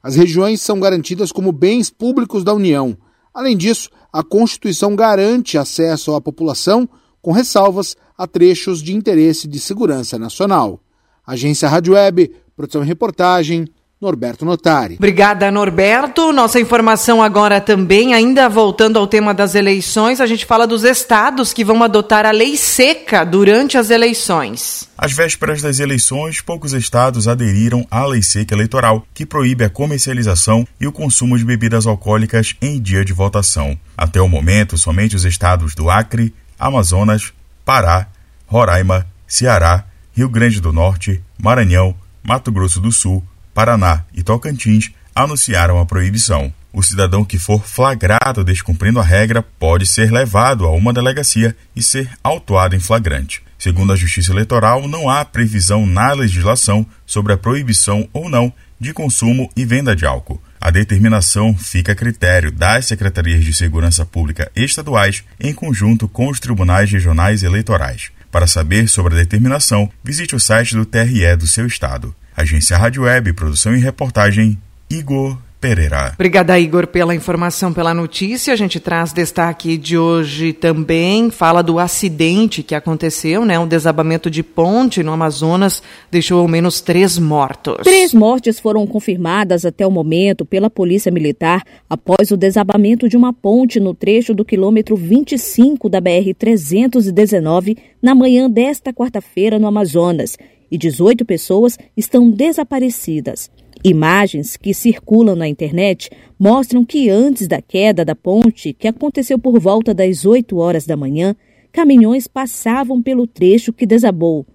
As 0.07 0.15
regiões 0.15 0.61
são 0.61 0.79
garantidas 0.79 1.33
como 1.33 1.51
bens 1.51 1.89
públicos 1.89 2.41
da 2.41 2.53
União. 2.53 2.97
Além 3.33 3.57
disso, 3.57 3.89
a 4.09 4.23
Constituição 4.23 4.95
garante 4.95 5.57
acesso 5.57 6.15
à 6.15 6.21
população, 6.21 6.87
com 7.21 7.33
ressalvas 7.33 7.93
a 8.17 8.25
trechos 8.25 8.81
de 8.81 8.95
interesse 8.95 9.49
de 9.49 9.59
segurança 9.59 10.17
nacional. 10.17 10.79
Agência 11.25 11.67
Rádio 11.67 11.93
Web, 11.93 12.33
produção 12.55 12.83
e 12.83 12.87
reportagem, 12.87 13.67
Norberto 13.99 14.45
Notari. 14.45 14.93
Obrigada, 14.95 15.49
Norberto. 15.49 16.31
Nossa 16.31 16.59
informação 16.59 17.21
agora 17.21 17.59
também, 17.59 18.13
ainda 18.13 18.47
voltando 18.47 18.99
ao 18.99 19.07
tema 19.07 19.33
das 19.33 19.55
eleições, 19.55 20.21
a 20.21 20.27
gente 20.27 20.45
fala 20.45 20.67
dos 20.67 20.83
estados 20.83 21.51
que 21.51 21.65
vão 21.65 21.81
adotar 21.81 22.23
a 22.23 22.29
lei 22.29 22.55
seca 22.55 23.23
durante 23.23 23.75
as 23.75 23.89
eleições. 23.89 24.87
Às 24.95 25.13
vésperas 25.13 25.63
das 25.63 25.79
eleições, 25.79 26.41
poucos 26.41 26.73
estados 26.73 27.27
aderiram 27.27 27.87
à 27.89 28.05
lei 28.05 28.21
seca 28.21 28.53
eleitoral, 28.53 29.03
que 29.15 29.25
proíbe 29.25 29.63
a 29.63 29.69
comercialização 29.69 30.67
e 30.79 30.85
o 30.85 30.91
consumo 30.91 31.35
de 31.35 31.43
bebidas 31.43 31.87
alcoólicas 31.87 32.55
em 32.61 32.79
dia 32.79 33.03
de 33.03 33.13
votação. 33.13 33.75
Até 33.97 34.21
o 34.21 34.29
momento, 34.29 34.77
somente 34.77 35.15
os 35.15 35.25
estados 35.25 35.73
do 35.73 35.89
Acre, 35.89 36.31
Amazonas, 36.59 37.33
Pará, 37.65 38.07
Roraima, 38.45 39.07
Ceará, 39.27 39.85
Rio 40.13 40.29
Grande 40.29 40.61
do 40.61 40.71
Norte, 40.71 41.19
Maranhão, 41.37 41.95
Mato 42.23 42.51
Grosso 42.51 42.79
do 42.79 42.91
Sul, 42.91 43.23
Paraná 43.57 44.03
e 44.13 44.21
Tocantins 44.21 44.91
anunciaram 45.15 45.79
a 45.79 45.85
proibição. 45.87 46.53
O 46.71 46.83
cidadão 46.83 47.25
que 47.25 47.39
for 47.39 47.65
flagrado 47.65 48.43
descumprindo 48.43 48.99
a 48.99 49.03
regra 49.03 49.41
pode 49.41 49.87
ser 49.87 50.11
levado 50.11 50.63
a 50.63 50.69
uma 50.69 50.93
delegacia 50.93 51.57
e 51.75 51.81
ser 51.81 52.07
autuado 52.23 52.75
em 52.75 52.79
flagrante. 52.79 53.41
Segundo 53.57 53.91
a 53.91 53.95
Justiça 53.95 54.31
Eleitoral, 54.31 54.87
não 54.87 55.09
há 55.09 55.25
previsão 55.25 55.87
na 55.87 56.13
legislação 56.13 56.85
sobre 57.03 57.33
a 57.33 57.37
proibição 57.37 58.07
ou 58.13 58.29
não 58.29 58.53
de 58.79 58.93
consumo 58.93 59.49
e 59.55 59.65
venda 59.65 59.95
de 59.95 60.05
álcool. 60.05 60.39
A 60.61 60.69
determinação 60.69 61.57
fica 61.57 61.93
a 61.93 61.95
critério 61.95 62.51
das 62.51 62.85
secretarias 62.85 63.43
de 63.43 63.55
segurança 63.55 64.05
pública 64.05 64.51
estaduais 64.55 65.23
em 65.39 65.51
conjunto 65.51 66.07
com 66.07 66.29
os 66.29 66.39
tribunais 66.39 66.91
regionais 66.91 67.41
eleitorais. 67.41 68.11
Para 68.31 68.45
saber 68.45 68.87
sobre 68.87 69.15
a 69.15 69.17
determinação, 69.17 69.91
visite 70.03 70.35
o 70.35 70.39
site 70.39 70.75
do 70.75 70.85
TRE 70.85 71.35
do 71.35 71.47
seu 71.47 71.65
estado. 71.65 72.13
Agência 72.37 72.77
Rádio 72.77 73.01
Web, 73.01 73.33
produção 73.33 73.75
e 73.75 73.79
reportagem, 73.79 74.59
Igor 74.87 75.35
Pereira. 75.59 76.11
Obrigada, 76.13 76.59
Igor, 76.59 76.85
pela 76.85 77.15
informação, 77.15 77.73
pela 77.73 77.95
notícia. 77.95 78.53
A 78.53 78.55
gente 78.55 78.79
traz 78.79 79.11
destaque 79.11 79.75
de 79.75 79.97
hoje 79.97 80.53
também, 80.53 81.31
fala 81.31 81.63
do 81.63 81.79
acidente 81.79 82.61
que 82.61 82.75
aconteceu, 82.75 83.43
né? 83.43 83.57
Um 83.57 83.67
desabamento 83.67 84.29
de 84.29 84.43
ponte 84.43 85.01
no 85.01 85.11
Amazonas 85.11 85.81
deixou 86.11 86.41
ao 86.41 86.47
menos 86.47 86.79
três 86.79 87.17
mortos. 87.17 87.77
Três 87.81 88.13
mortes 88.13 88.59
foram 88.59 88.85
confirmadas 88.85 89.65
até 89.65 89.85
o 89.87 89.89
momento 89.89 90.45
pela 90.45 90.69
Polícia 90.69 91.11
Militar 91.11 91.63
após 91.89 92.29
o 92.29 92.37
desabamento 92.37 93.09
de 93.09 93.17
uma 93.17 93.33
ponte 93.33 93.79
no 93.79 93.95
trecho 93.95 94.35
do 94.35 94.45
quilômetro 94.45 94.95
25 94.95 95.89
da 95.89 95.99
BR-319 95.99 97.75
na 97.99 98.13
manhã 98.13 98.47
desta 98.47 98.93
quarta-feira 98.93 99.57
no 99.57 99.65
Amazonas 99.65 100.37
e 100.69 100.77
18 100.77 101.25
pessoas 101.25 101.77
estão 101.95 102.29
desaparecidas. 102.29 103.49
Imagens 103.83 104.57
que 104.57 104.73
circulam 104.73 105.35
na 105.35 105.47
internet 105.47 106.09
mostram 106.39 106.83
que 106.83 107.09
antes 107.09 107.47
da 107.47 107.61
queda 107.61 108.03
da 108.03 108.15
ponte, 108.15 108.73
que 108.73 108.87
aconteceu 108.87 109.37
por 109.37 109.59
volta 109.59 109.93
das 109.93 110.25
8 110.25 110.57
horas 110.57 110.85
da 110.85 110.97
manhã, 110.97 111.35
caminhões 111.71 112.27
passavam 112.27 113.01
pelo 113.01 113.27
trecho 113.27 113.71
que 113.71 113.85
desabou. 113.85 114.45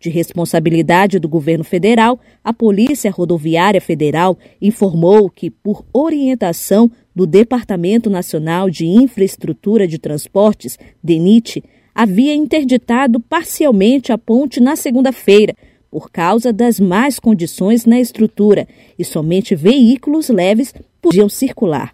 De 0.00 0.08
responsabilidade 0.08 1.18
do 1.18 1.28
governo 1.28 1.62
federal, 1.62 2.18
a 2.42 2.54
Polícia 2.54 3.10
Rodoviária 3.10 3.82
Federal 3.82 4.38
informou 4.60 5.28
que, 5.28 5.50
por 5.50 5.84
orientação 5.92 6.90
do 7.14 7.26
Departamento 7.26 8.08
Nacional 8.08 8.70
de 8.70 8.86
Infraestrutura 8.86 9.86
de 9.86 9.98
Transportes, 9.98 10.78
DENIT, 11.04 11.62
havia 11.94 12.34
interditado 12.34 13.20
parcialmente 13.20 14.12
a 14.12 14.18
ponte 14.18 14.60
na 14.60 14.76
segunda-feira, 14.76 15.54
por 15.90 16.10
causa 16.10 16.52
das 16.52 16.78
más 16.78 17.18
condições 17.18 17.84
na 17.84 18.00
estrutura, 18.00 18.66
e 18.98 19.04
somente 19.04 19.54
veículos 19.54 20.28
leves 20.28 20.72
podiam 21.00 21.28
circular. 21.28 21.92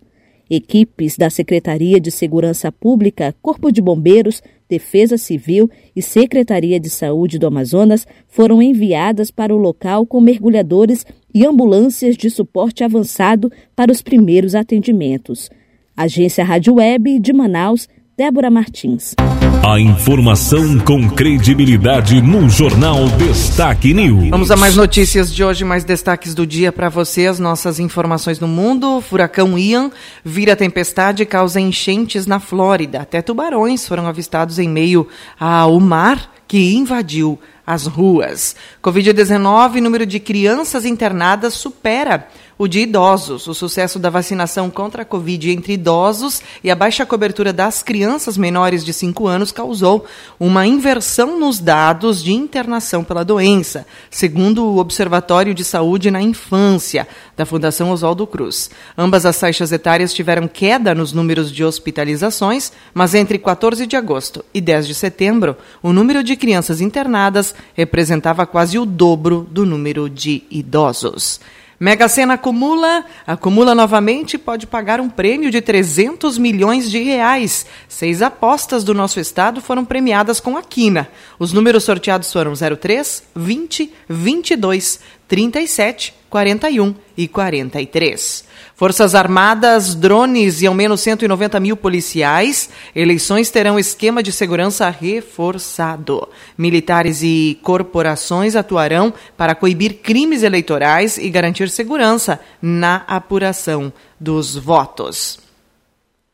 Equipes 0.48 1.16
da 1.16 1.28
Secretaria 1.28 1.98
de 1.98 2.10
Segurança 2.10 2.70
Pública, 2.70 3.34
Corpo 3.42 3.72
de 3.72 3.82
Bombeiros, 3.82 4.42
Defesa 4.68 5.16
Civil 5.16 5.68
e 5.94 6.02
Secretaria 6.02 6.78
de 6.78 6.88
Saúde 6.88 7.38
do 7.38 7.46
Amazonas 7.46 8.06
foram 8.28 8.62
enviadas 8.62 9.30
para 9.30 9.54
o 9.54 9.58
local 9.58 10.06
com 10.06 10.20
mergulhadores 10.20 11.04
e 11.34 11.44
ambulâncias 11.44 12.16
de 12.16 12.30
suporte 12.30 12.84
avançado 12.84 13.50
para 13.74 13.90
os 13.90 14.02
primeiros 14.02 14.54
atendimentos. 14.54 15.50
Agência 15.96 16.44
Rádio 16.44 16.74
Web 16.74 17.18
de 17.18 17.32
Manaus, 17.32 17.88
Débora 18.18 18.48
Martins. 18.48 19.14
A 19.62 19.78
informação 19.78 20.78
com 20.78 21.06
credibilidade 21.10 22.22
no 22.22 22.48
Jornal 22.48 23.06
Destaque 23.10 23.92
News. 23.92 24.30
Vamos 24.30 24.50
a 24.50 24.56
mais 24.56 24.74
notícias 24.74 25.30
de 25.30 25.44
hoje, 25.44 25.66
mais 25.66 25.84
destaques 25.84 26.34
do 26.34 26.46
dia 26.46 26.72
para 26.72 26.88
você, 26.88 27.26
as 27.26 27.38
nossas 27.38 27.78
informações 27.78 28.40
no 28.40 28.48
mundo. 28.48 29.02
Furacão 29.02 29.58
Ian 29.58 29.90
vira 30.24 30.56
tempestade 30.56 31.24
e 31.24 31.26
causa 31.26 31.60
enchentes 31.60 32.26
na 32.26 32.40
Flórida. 32.40 33.02
Até 33.02 33.20
tubarões 33.20 33.86
foram 33.86 34.06
avistados 34.06 34.58
em 34.58 34.66
meio 34.66 35.06
ao 35.38 35.78
mar 35.78 36.32
que 36.48 36.74
invadiu 36.74 37.38
as 37.66 37.86
ruas. 37.86 38.56
Covid-19, 38.82 39.80
número 39.80 40.06
de 40.06 40.20
crianças 40.20 40.86
internadas 40.86 41.52
supera 41.52 42.28
o 42.58 42.66
de 42.66 42.80
idosos. 42.80 43.46
O 43.46 43.54
sucesso 43.54 43.98
da 43.98 44.10
vacinação 44.10 44.70
contra 44.70 45.02
a 45.02 45.04
Covid 45.04 45.50
entre 45.50 45.74
idosos 45.74 46.42
e 46.62 46.70
a 46.70 46.74
baixa 46.74 47.04
cobertura 47.04 47.52
das 47.52 47.82
crianças 47.82 48.36
menores 48.36 48.84
de 48.84 48.92
5 48.92 49.26
anos 49.26 49.52
causou 49.52 50.06
uma 50.38 50.66
inversão 50.66 51.38
nos 51.38 51.58
dados 51.58 52.22
de 52.22 52.32
internação 52.32 53.04
pela 53.04 53.24
doença, 53.24 53.86
segundo 54.10 54.64
o 54.64 54.78
Observatório 54.78 55.54
de 55.54 55.64
Saúde 55.64 56.10
na 56.10 56.22
Infância, 56.22 57.06
da 57.36 57.44
Fundação 57.44 57.90
Oswaldo 57.90 58.26
Cruz. 58.26 58.70
Ambas 58.96 59.26
as 59.26 59.38
faixas 59.38 59.72
etárias 59.72 60.14
tiveram 60.14 60.48
queda 60.48 60.94
nos 60.94 61.12
números 61.12 61.52
de 61.52 61.64
hospitalizações, 61.64 62.72
mas 62.94 63.14
entre 63.14 63.38
14 63.38 63.86
de 63.86 63.96
agosto 63.96 64.44
e 64.54 64.60
10 64.60 64.86
de 64.86 64.94
setembro, 64.94 65.56
o 65.82 65.92
número 65.92 66.24
de 66.24 66.36
crianças 66.36 66.80
internadas 66.80 67.54
representava 67.74 68.46
quase 68.46 68.78
o 68.78 68.86
dobro 68.86 69.46
do 69.50 69.66
número 69.66 70.08
de 70.08 70.44
idosos. 70.50 71.40
Mega 71.78 72.08
Sena 72.08 72.34
acumula, 72.34 73.04
acumula 73.26 73.74
novamente 73.74 74.38
pode 74.38 74.66
pagar 74.66 74.98
um 74.98 75.10
prêmio 75.10 75.50
de 75.50 75.60
300 75.60 76.38
milhões 76.38 76.90
de 76.90 77.02
reais. 77.02 77.66
Seis 77.86 78.22
apostas 78.22 78.82
do 78.82 78.94
nosso 78.94 79.20
estado 79.20 79.60
foram 79.60 79.84
premiadas 79.84 80.40
com 80.40 80.56
a 80.56 80.62
quina. 80.62 81.06
Os 81.38 81.52
números 81.52 81.84
sorteados 81.84 82.32
foram 82.32 82.54
03, 82.54 83.24
20, 83.34 83.92
22, 84.08 85.00
37, 85.28 86.14
41 86.36 86.94
e 87.16 87.26
43. 87.26 88.44
Forças 88.74 89.14
Armadas, 89.14 89.94
drones 89.94 90.60
e 90.60 90.66
ao 90.66 90.74
menos 90.74 91.00
190 91.00 91.58
mil 91.58 91.78
policiais. 91.78 92.68
Eleições 92.94 93.50
terão 93.50 93.78
esquema 93.78 94.22
de 94.22 94.30
segurança 94.30 94.90
reforçado. 94.90 96.28
Militares 96.58 97.22
e 97.22 97.58
corporações 97.62 98.54
atuarão 98.54 99.14
para 99.34 99.54
coibir 99.54 99.94
crimes 100.02 100.42
eleitorais 100.42 101.16
e 101.16 101.30
garantir 101.30 101.70
segurança 101.70 102.38
na 102.60 102.96
apuração 103.08 103.90
dos 104.20 104.56
votos. 104.56 105.45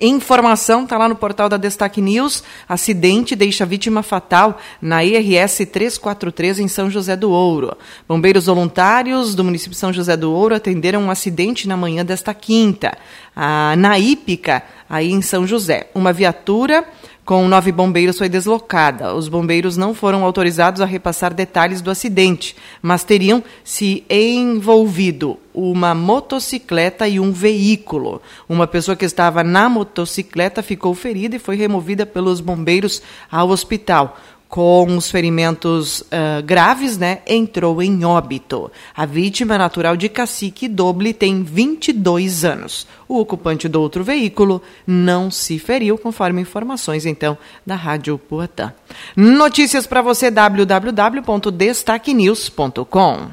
Informação 0.05 0.83
está 0.83 0.99
lá 0.99 1.09
no 1.09 1.15
portal 1.15 1.49
da 1.49 1.57
Destaque 1.57 2.01
News. 2.01 2.43
Acidente 2.69 3.37
deixa 3.37 3.65
vítima 3.65 4.03
fatal 4.03 4.59
na 4.81 5.05
IRS 5.05 5.65
343 5.65 6.59
em 6.59 6.67
São 6.67 6.91
José 6.91 7.15
do 7.15 7.31
Ouro. 7.31 7.77
Bombeiros 8.09 8.47
voluntários 8.47 9.37
do 9.37 9.45
município 9.45 9.75
de 9.75 9.79
São 9.79 9.93
José 9.93 10.17
do 10.17 10.33
Ouro 10.33 10.57
atenderam 10.57 11.05
um 11.05 11.11
acidente 11.11 11.69
na 11.69 11.77
manhã 11.77 12.05
desta 12.05 12.35
quinta. 12.35 12.99
Ah, 13.37 13.77
na 13.79 13.97
Ípica, 13.97 14.65
aí 14.91 15.13
em 15.13 15.23
São 15.23 15.47
José. 15.47 15.89
Uma 15.95 16.13
viatura 16.13 16.85
com 17.25 17.47
nove 17.47 17.71
bombeiros 17.71 18.19
foi 18.19 18.29
deslocada. 18.29 19.14
Os 19.14 19.29
bombeiros 19.29 19.76
não 19.76 19.95
foram 19.95 20.25
autorizados 20.25 20.81
a 20.81 20.85
repassar 20.85 21.33
detalhes 21.33 21.81
do 21.81 21.91
acidente, 21.91 22.57
mas 22.81 23.05
teriam 23.05 23.43
se 23.62 24.05
envolvido 24.11 25.38
uma 25.55 25.95
motocicleta 25.95 27.07
e 27.07 27.21
um 27.21 27.31
veículo. 27.31 28.21
Uma 28.49 28.67
pessoa 28.67 28.97
que 28.97 29.05
estava 29.05 29.45
na 29.45 29.69
motocicleta 29.69 30.62
ficou 30.62 30.95
ferida 30.95 31.37
e 31.37 31.38
foi 31.38 31.57
removida 31.57 32.05
pelos 32.05 32.41
bombeiros 32.41 33.02
ao 33.31 33.50
hospital 33.50 34.19
com 34.53 34.97
os 34.99 35.11
ferimentos 35.11 36.03
uh, 36.03 36.43
graves, 36.45 36.99
né, 36.99 37.21
entrou 37.27 37.81
em 37.81 38.05
óbito. 38.05 38.71
A 38.95 39.07
vítima 39.07 39.57
natural 39.57 39.97
de 39.97 40.11
Cacique 40.11 40.69
Doble 40.69 41.15
tem 41.15 41.43
22 41.43 42.45
anos. 42.45 42.87
O 43.09 43.19
ocupante 43.19 43.67
do 43.67 43.81
outro 43.81 44.05
veículo 44.05 44.61
não 44.87 45.31
se 45.31 45.59
feriu, 45.59 45.97
conforme 45.97 46.43
informações, 46.43 47.07
então, 47.07 47.39
da 47.65 47.77
Rádio 47.77 48.19
Poatã. 48.19 48.75
Notícias 49.17 49.87
para 49.87 50.03
você, 50.03 50.31
www.destaquenews.com. 50.31 53.31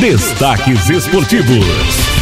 Destaques 0.00 0.90
esportivos. 0.90 2.17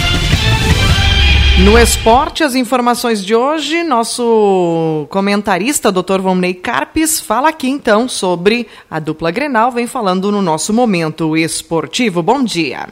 No 1.65 1.79
esporte, 1.79 2.45
as 2.45 2.55
informações 2.55 3.25
de 3.25 3.35
hoje, 3.35 3.83
nosso 3.83 5.07
comentarista, 5.09 5.91
Dr. 5.91 6.21
Vomney 6.21 6.53
Carpes, 6.53 7.19
fala 7.19 7.49
aqui 7.49 7.67
então 7.67 8.07
sobre 8.07 8.67
a 8.91 9.01
dupla 9.01 9.31
Grenal, 9.31 9.73
vem 9.73 9.87
falando 9.87 10.31
no 10.31 10.43
nosso 10.43 10.71
momento 10.75 11.35
esportivo. 11.35 12.23
Bom 12.23 12.45
dia. 12.45 12.89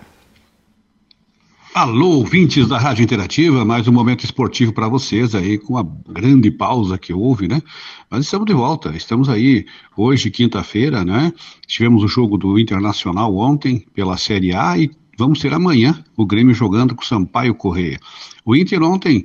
Alô, 1.74 2.12
ouvintes 2.18 2.66
da 2.66 2.78
Rádio 2.78 3.02
Interativa, 3.02 3.66
mais 3.66 3.86
um 3.86 3.92
momento 3.92 4.24
esportivo 4.24 4.72
para 4.72 4.88
vocês 4.88 5.34
aí, 5.34 5.58
com 5.58 5.76
a 5.76 5.84
grande 6.08 6.50
pausa 6.50 6.96
que 6.96 7.12
houve, 7.12 7.46
né? 7.46 7.60
Mas 8.08 8.24
estamos 8.24 8.46
de 8.46 8.54
volta, 8.54 8.96
estamos 8.96 9.28
aí 9.28 9.66
hoje, 9.94 10.30
quinta-feira, 10.30 11.04
né? 11.04 11.34
Tivemos 11.66 12.02
o 12.02 12.08
jogo 12.08 12.38
do 12.38 12.58
Internacional 12.58 13.36
ontem 13.36 13.84
pela 13.92 14.16
Série 14.16 14.54
A 14.54 14.78
e 14.78 14.90
vamos 15.18 15.40
ter 15.40 15.52
amanhã 15.52 16.04
o 16.16 16.26
Grêmio 16.26 16.54
jogando 16.54 16.94
com 16.94 17.02
o 17.02 17.06
Sampaio 17.06 17.54
Correia. 17.54 17.98
O 18.44 18.54
Inter 18.54 18.82
ontem, 18.82 19.24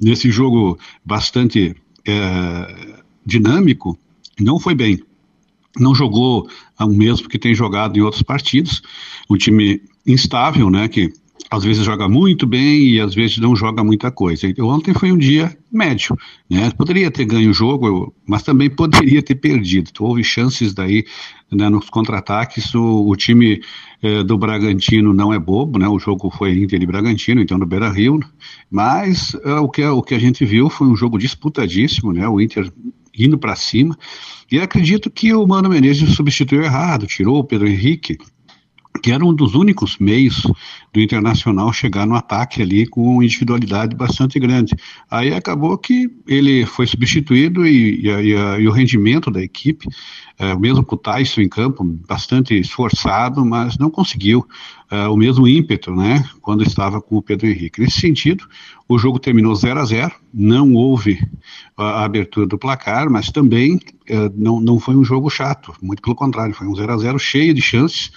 nesse 0.00 0.30
jogo 0.30 0.78
bastante 1.04 1.74
é, 2.06 3.02
dinâmico, 3.24 3.98
não 4.38 4.60
foi 4.60 4.74
bem. 4.74 5.02
Não 5.78 5.94
jogou 5.94 6.48
o 6.80 6.86
mesmo 6.86 7.28
que 7.28 7.38
tem 7.38 7.54
jogado 7.54 7.98
em 7.98 8.02
outros 8.02 8.22
partidos. 8.22 8.82
Um 9.28 9.36
time 9.36 9.82
instável, 10.06 10.70
né? 10.70 10.88
Que 10.88 11.12
às 11.50 11.64
vezes 11.64 11.84
joga 11.84 12.08
muito 12.08 12.46
bem 12.46 12.88
e 12.88 13.00
às 13.00 13.14
vezes 13.14 13.38
não 13.38 13.54
joga 13.54 13.84
muita 13.84 14.10
coisa. 14.10 14.46
Então, 14.46 14.66
ontem 14.66 14.92
foi 14.92 15.12
um 15.12 15.18
dia 15.18 15.56
médio, 15.72 16.16
né? 16.50 16.70
Poderia 16.70 17.10
ter 17.10 17.24
ganho 17.24 17.50
o 17.50 17.54
jogo, 17.54 18.14
mas 18.26 18.42
também 18.42 18.68
poderia 18.68 19.22
ter 19.22 19.36
perdido. 19.36 19.88
Então, 19.90 20.06
houve 20.06 20.24
chances 20.24 20.74
daí 20.74 21.04
né, 21.50 21.68
nos 21.68 21.88
contra-ataques. 21.88 22.74
O, 22.74 23.08
o, 23.08 23.16
time 23.16 23.60
eh, 24.02 24.24
do 24.24 24.36
Bragantino 24.36 25.12
não 25.12 25.32
é 25.32 25.38
bobo, 25.38 25.78
né? 25.78 25.88
O 25.88 25.98
jogo 25.98 26.30
foi 26.30 26.58
Inter 26.58 26.82
e 26.82 26.86
Bragantino, 26.86 27.40
então 27.40 27.58
no 27.58 27.66
Beira-Rio. 27.66 28.20
Mas 28.70 29.36
eh, 29.44 29.54
o, 29.54 29.68
que, 29.68 29.84
o 29.84 30.02
que 30.02 30.14
a 30.14 30.18
gente 30.18 30.44
viu 30.44 30.68
foi 30.68 30.88
um 30.88 30.96
jogo 30.96 31.18
disputadíssimo, 31.18 32.12
né? 32.12 32.28
O 32.28 32.40
Inter 32.40 32.72
indo 33.16 33.38
para 33.38 33.54
cima. 33.56 33.96
E 34.50 34.58
acredito 34.58 35.10
que 35.10 35.32
o 35.32 35.46
Mano 35.46 35.68
Menezes 35.68 36.14
substituiu 36.14 36.62
errado, 36.62 37.06
tirou 37.06 37.38
o 37.38 37.44
Pedro 37.44 37.66
Henrique 37.66 38.18
que 39.06 39.12
era 39.12 39.24
um 39.24 39.32
dos 39.32 39.54
únicos 39.54 39.98
meios 39.98 40.42
do 40.92 41.00
Internacional 41.00 41.72
chegar 41.72 42.04
no 42.08 42.16
ataque 42.16 42.60
ali 42.60 42.88
com 42.88 43.22
individualidade 43.22 43.94
bastante 43.94 44.36
grande. 44.40 44.74
Aí 45.08 45.32
acabou 45.32 45.78
que 45.78 46.10
ele 46.26 46.66
foi 46.66 46.88
substituído 46.88 47.64
e, 47.64 48.00
e, 48.04 48.08
e, 48.08 48.30
e 48.32 48.66
o 48.66 48.72
rendimento 48.72 49.30
da 49.30 49.40
equipe, 49.40 49.86
é, 50.36 50.56
mesmo 50.56 50.84
com 50.84 50.96
o 50.96 50.98
Tyson 50.98 51.42
em 51.42 51.48
campo, 51.48 51.84
bastante 51.84 52.58
esforçado, 52.58 53.46
mas 53.46 53.78
não 53.78 53.90
conseguiu 53.90 54.44
é, 54.90 55.06
o 55.06 55.16
mesmo 55.16 55.46
ímpeto, 55.46 55.94
né, 55.94 56.28
quando 56.42 56.64
estava 56.64 57.00
com 57.00 57.16
o 57.16 57.22
Pedro 57.22 57.46
Henrique. 57.46 57.80
Nesse 57.80 58.00
sentido, 58.00 58.44
o 58.88 58.98
jogo 58.98 59.20
terminou 59.20 59.54
0 59.54 59.78
a 59.78 59.84
0 59.84 60.12
não 60.34 60.74
houve 60.74 61.20
a 61.76 62.04
abertura 62.04 62.44
do 62.44 62.58
placar, 62.58 63.08
mas 63.08 63.30
também 63.30 63.78
é, 64.08 64.28
não, 64.34 64.60
não 64.60 64.80
foi 64.80 64.96
um 64.96 65.04
jogo 65.04 65.30
chato, 65.30 65.72
muito 65.80 66.02
pelo 66.02 66.16
contrário, 66.16 66.52
foi 66.52 66.66
um 66.66 66.74
0 66.74 66.92
a 66.92 66.98
0 66.98 67.18
cheio 67.20 67.54
de 67.54 67.62
chances 67.62 68.10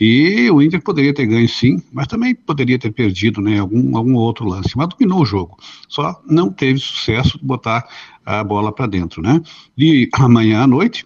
e 0.00 0.50
o 0.50 0.62
Inter 0.62 0.80
poderia 0.80 1.12
ter 1.12 1.26
ganho 1.26 1.48
sim, 1.48 1.82
mas 1.92 2.06
também 2.06 2.34
poderia 2.34 2.78
ter 2.78 2.92
perdido 2.92 3.40
né, 3.40 3.58
algum, 3.58 3.96
algum 3.96 4.14
outro 4.14 4.46
lance. 4.46 4.76
Mas 4.76 4.88
dominou 4.88 5.22
o 5.22 5.26
jogo. 5.26 5.56
Só 5.88 6.20
não 6.26 6.50
teve 6.50 6.78
sucesso 6.78 7.38
de 7.38 7.44
botar 7.44 7.86
a 8.24 8.44
bola 8.44 8.72
para 8.72 8.86
dentro. 8.86 9.20
Né? 9.20 9.40
E 9.76 10.08
amanhã 10.14 10.62
à 10.62 10.66
noite, 10.66 11.04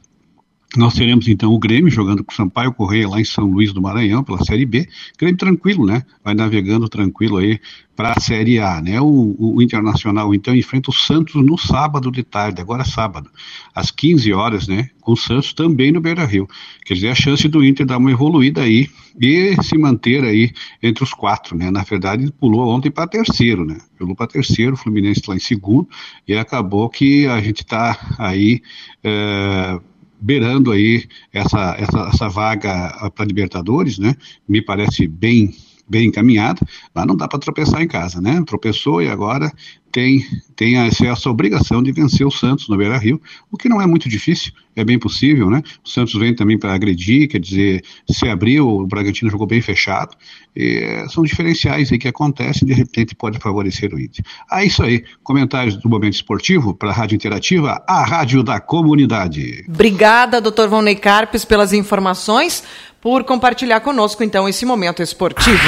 nós 0.77 0.95
teremos 0.95 1.29
então 1.29 1.53
o 1.53 1.59
Grêmio 1.59 1.91
jogando 1.91 2.25
com 2.25 2.33
o 2.33 2.35
Sampaio 2.35 2.73
Correia 2.73 3.09
lá 3.09 3.21
em 3.21 3.25
São 3.25 3.45
Luís 3.45 3.73
do 3.75 3.83
Maranhão 3.83 4.25
pela 4.25 4.43
Série 4.43 4.65
B. 4.65 4.89
Grêmio 5.19 5.37
tranquilo, 5.37 5.85
né? 5.85 6.03
Vai 6.25 6.35
navegando 6.35 6.89
tranquilo 6.89 7.37
aí 7.37 7.61
para 7.95 8.15
a 8.17 8.21
Série 8.21 8.59
A, 8.59 8.81
né? 8.81 8.99
O, 8.99 9.37
o, 9.39 9.61
Internacional 9.61 10.35
então 10.35 10.57
enfrenta 10.57 10.91
o 10.91 10.95
Santos 10.95 11.35
no 11.35 11.59
sábado 11.59 12.11
de 12.11 12.23
tarde, 12.23 12.63
agora 12.63 12.85
sábado, 12.85 13.31
às 13.75 13.91
15 13.91 14.33
horas, 14.33 14.67
né? 14.67 14.89
Com 15.03 15.13
o 15.13 15.17
Santos 15.17 15.53
também 15.53 15.93
no 15.93 16.01
Beira-Rio. 16.01 16.49
Quer 16.87 16.95
dizer, 16.95 17.09
a 17.09 17.15
chance 17.15 17.47
do 17.49 17.63
Inter 17.63 17.85
dar 17.85 17.99
uma 17.99 18.11
evoluída 18.11 18.63
aí 18.63 18.89
e 19.21 19.55
se 19.63 19.77
manter 19.77 20.25
aí 20.25 20.53
entre 20.83 21.05
os 21.05 21.13
quatro, 21.13 21.55
né? 21.55 21.71
Na 21.71 21.83
verdade, 21.83 22.23
ele 22.23 22.33
pulou 22.33 22.67
ontem 22.69 22.91
para 22.91 23.07
terceiro, 23.07 23.63
né? 23.63 23.77
Pulou 23.99 24.17
para 24.17 24.27
terceiro, 24.27 24.73
o 24.73 24.77
Fluminense 24.77 25.21
lá 25.29 25.37
em 25.37 25.41
segundo 25.41 25.87
e 26.27 26.35
acabou 26.35 26.89
que 26.89 27.27
a 27.27 27.43
gente 27.43 27.61
está 27.61 27.99
aí 28.19 28.63
é, 29.05 29.79
beirando 30.23 30.71
aí 30.73 31.05
essa, 31.33 31.77
essa, 31.79 32.11
essa 32.13 32.29
vaga 32.29 33.11
para 33.15 33.25
Libertadores, 33.25 33.99
né? 33.99 34.15
Me 34.49 34.63
parece 34.63 35.07
bem 35.07 35.55
bem 35.93 36.09
encaminhada, 36.09 36.67
mas 36.95 37.07
não 37.07 37.15
dá 37.15 37.29
para 37.29 37.39
tropeçar 37.39 37.83
em 37.83 37.87
casa, 37.87 38.19
né? 38.19 38.43
Tropeçou 38.47 39.03
e 39.03 39.09
agora 39.09 39.53
tem, 39.93 40.25
tem 40.57 40.77
essa 40.79 41.29
obrigação 41.29 41.83
de 41.83 41.93
vencer 41.93 42.27
o 42.27 42.31
Santos 42.31 42.67
no 42.67 42.79
Beira 42.79 42.97
Rio, 42.97 43.21
o 43.51 43.59
que 43.59 43.69
não 43.69 43.79
é 43.79 43.87
muito 43.87 44.09
difícil, 44.09 44.51
é 44.75 44.83
bem 44.83 44.99
possível, 44.99 45.51
né? 45.51 45.63
O 45.85 45.89
Santos 45.89 46.15
vem 46.15 46.35
também 46.35 46.59
para 46.59 46.73
agredir, 46.73 47.29
quer 47.29 47.39
dizer, 47.39 47.85
se 48.11 48.27
abriu, 48.27 48.67
o 48.67 48.87
Bragantino 48.87 49.31
jogou 49.31 49.47
bem 49.47 49.61
fechado, 49.61 50.17
e, 50.57 51.05
são 51.11 51.23
diferenciais 51.23 51.93
aí 51.93 51.99
que 51.99 52.09
acontecem 52.09 52.63
e 52.63 52.73
de 52.73 52.73
repente 52.73 53.15
pode 53.15 53.39
favorecer 53.39 53.93
o 53.95 54.01
Inter. 54.01 54.25
Ah, 54.51 54.65
isso 54.65 54.83
aí, 54.83 55.05
comentários 55.23 55.77
do 55.77 55.91
Momento 55.91 56.15
Esportivo 56.15 56.73
para 56.73 56.89
a 56.89 56.95
Rádio 56.95 57.17
Interativa, 57.17 57.85
a 57.87 58.03
rádio 58.03 58.43
da 58.43 58.59
comunidade. 58.59 59.67
Obrigada, 59.69 60.41
doutor 60.41 60.71
Vonei 60.71 60.97
Carpes, 60.97 61.45
pelas 61.45 61.75
informações 61.75 62.65
por 63.03 63.25
compartilhar 63.25 63.81
conosco 63.81 64.23
então 64.23 64.49
esse 64.49 64.65
momento 64.65 65.03
esportivo. 65.03 65.59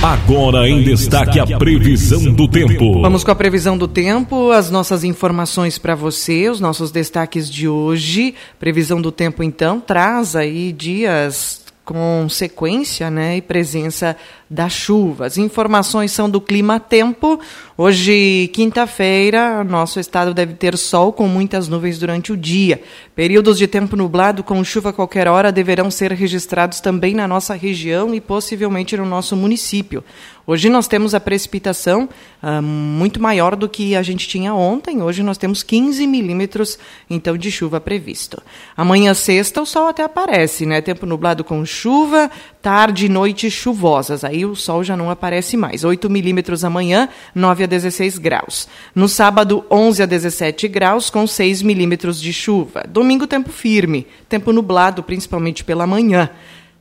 Agora 0.00 0.68
em 0.68 0.84
destaque 0.84 1.40
a 1.40 1.58
previsão 1.58 2.32
do 2.32 2.46
tempo. 2.46 3.02
Vamos 3.02 3.24
com 3.24 3.30
a 3.32 3.34
previsão 3.34 3.76
do 3.76 3.88
tempo, 3.88 4.52
as 4.52 4.70
nossas 4.70 5.02
informações 5.02 5.78
para 5.78 5.96
você, 5.96 6.48
os 6.48 6.60
nossos 6.60 6.92
destaques 6.92 7.50
de 7.50 7.66
hoje. 7.66 8.36
Previsão 8.60 9.02
do 9.02 9.10
tempo 9.10 9.42
então 9.42 9.80
traz 9.80 10.36
aí 10.36 10.72
dias 10.72 11.66
com 11.84 12.28
sequência 12.28 13.10
né, 13.10 13.36
e 13.36 13.42
presença 13.42 14.16
das 14.48 14.72
chuvas. 14.72 15.36
Informações 15.36 16.12
são 16.12 16.30
do 16.30 16.40
Clima 16.40 16.78
Tempo. 16.78 17.40
Hoje, 17.76 18.48
quinta-feira, 18.54 19.62
nosso 19.64 19.98
estado 19.98 20.32
deve 20.32 20.54
ter 20.54 20.76
sol 20.78 21.12
com 21.12 21.26
muitas 21.26 21.68
nuvens 21.68 21.98
durante 21.98 22.32
o 22.32 22.36
dia. 22.36 22.80
Períodos 23.14 23.58
de 23.58 23.66
tempo 23.66 23.96
nublado 23.96 24.42
com 24.42 24.62
chuva 24.62 24.90
a 24.90 24.92
qualquer 24.92 25.26
hora 25.28 25.52
deverão 25.52 25.90
ser 25.90 26.12
registrados 26.12 26.80
também 26.80 27.14
na 27.14 27.26
nossa 27.26 27.54
região 27.54 28.14
e 28.14 28.20
possivelmente 28.20 28.96
no 28.96 29.04
nosso 29.04 29.36
município. 29.36 30.02
Hoje 30.46 30.68
nós 30.68 30.86
temos 30.86 31.12
a 31.12 31.18
precipitação 31.18 32.08
uh, 32.40 32.62
muito 32.62 33.20
maior 33.20 33.56
do 33.56 33.68
que 33.68 33.96
a 33.96 34.02
gente 34.02 34.28
tinha 34.28 34.54
ontem. 34.54 35.02
Hoje 35.02 35.20
nós 35.20 35.36
temos 35.36 35.64
15 35.64 36.06
milímetros 36.06 36.78
então 37.10 37.36
de 37.36 37.50
chuva 37.50 37.80
previsto. 37.80 38.40
Amanhã 38.76 39.12
sexta 39.12 39.60
o 39.60 39.66
sol 39.66 39.88
até 39.88 40.04
aparece, 40.04 40.64
né? 40.64 40.80
Tempo 40.80 41.04
nublado 41.04 41.42
com 41.42 41.66
chuva, 41.66 42.30
tarde 42.66 43.06
e 43.06 43.08
noite 43.08 43.48
chuvosas. 43.48 44.24
Aí 44.24 44.44
o 44.44 44.56
sol 44.56 44.82
já 44.82 44.96
não 44.96 45.08
aparece 45.08 45.56
mais. 45.56 45.84
8 45.84 46.10
milímetros 46.10 46.64
amanhã, 46.64 47.08
9 47.32 47.62
a 47.62 47.66
16 47.68 48.18
graus. 48.18 48.66
No 48.92 49.08
sábado, 49.08 49.64
11 49.70 50.02
a 50.02 50.06
17 50.06 50.66
graus, 50.66 51.08
com 51.08 51.28
6 51.28 51.62
milímetros 51.62 52.20
de 52.20 52.32
chuva. 52.32 52.82
Domingo, 52.88 53.24
tempo 53.24 53.50
firme. 53.50 54.04
Tempo 54.28 54.52
nublado, 54.52 55.00
principalmente 55.04 55.62
pela 55.62 55.86
manhã. 55.86 56.28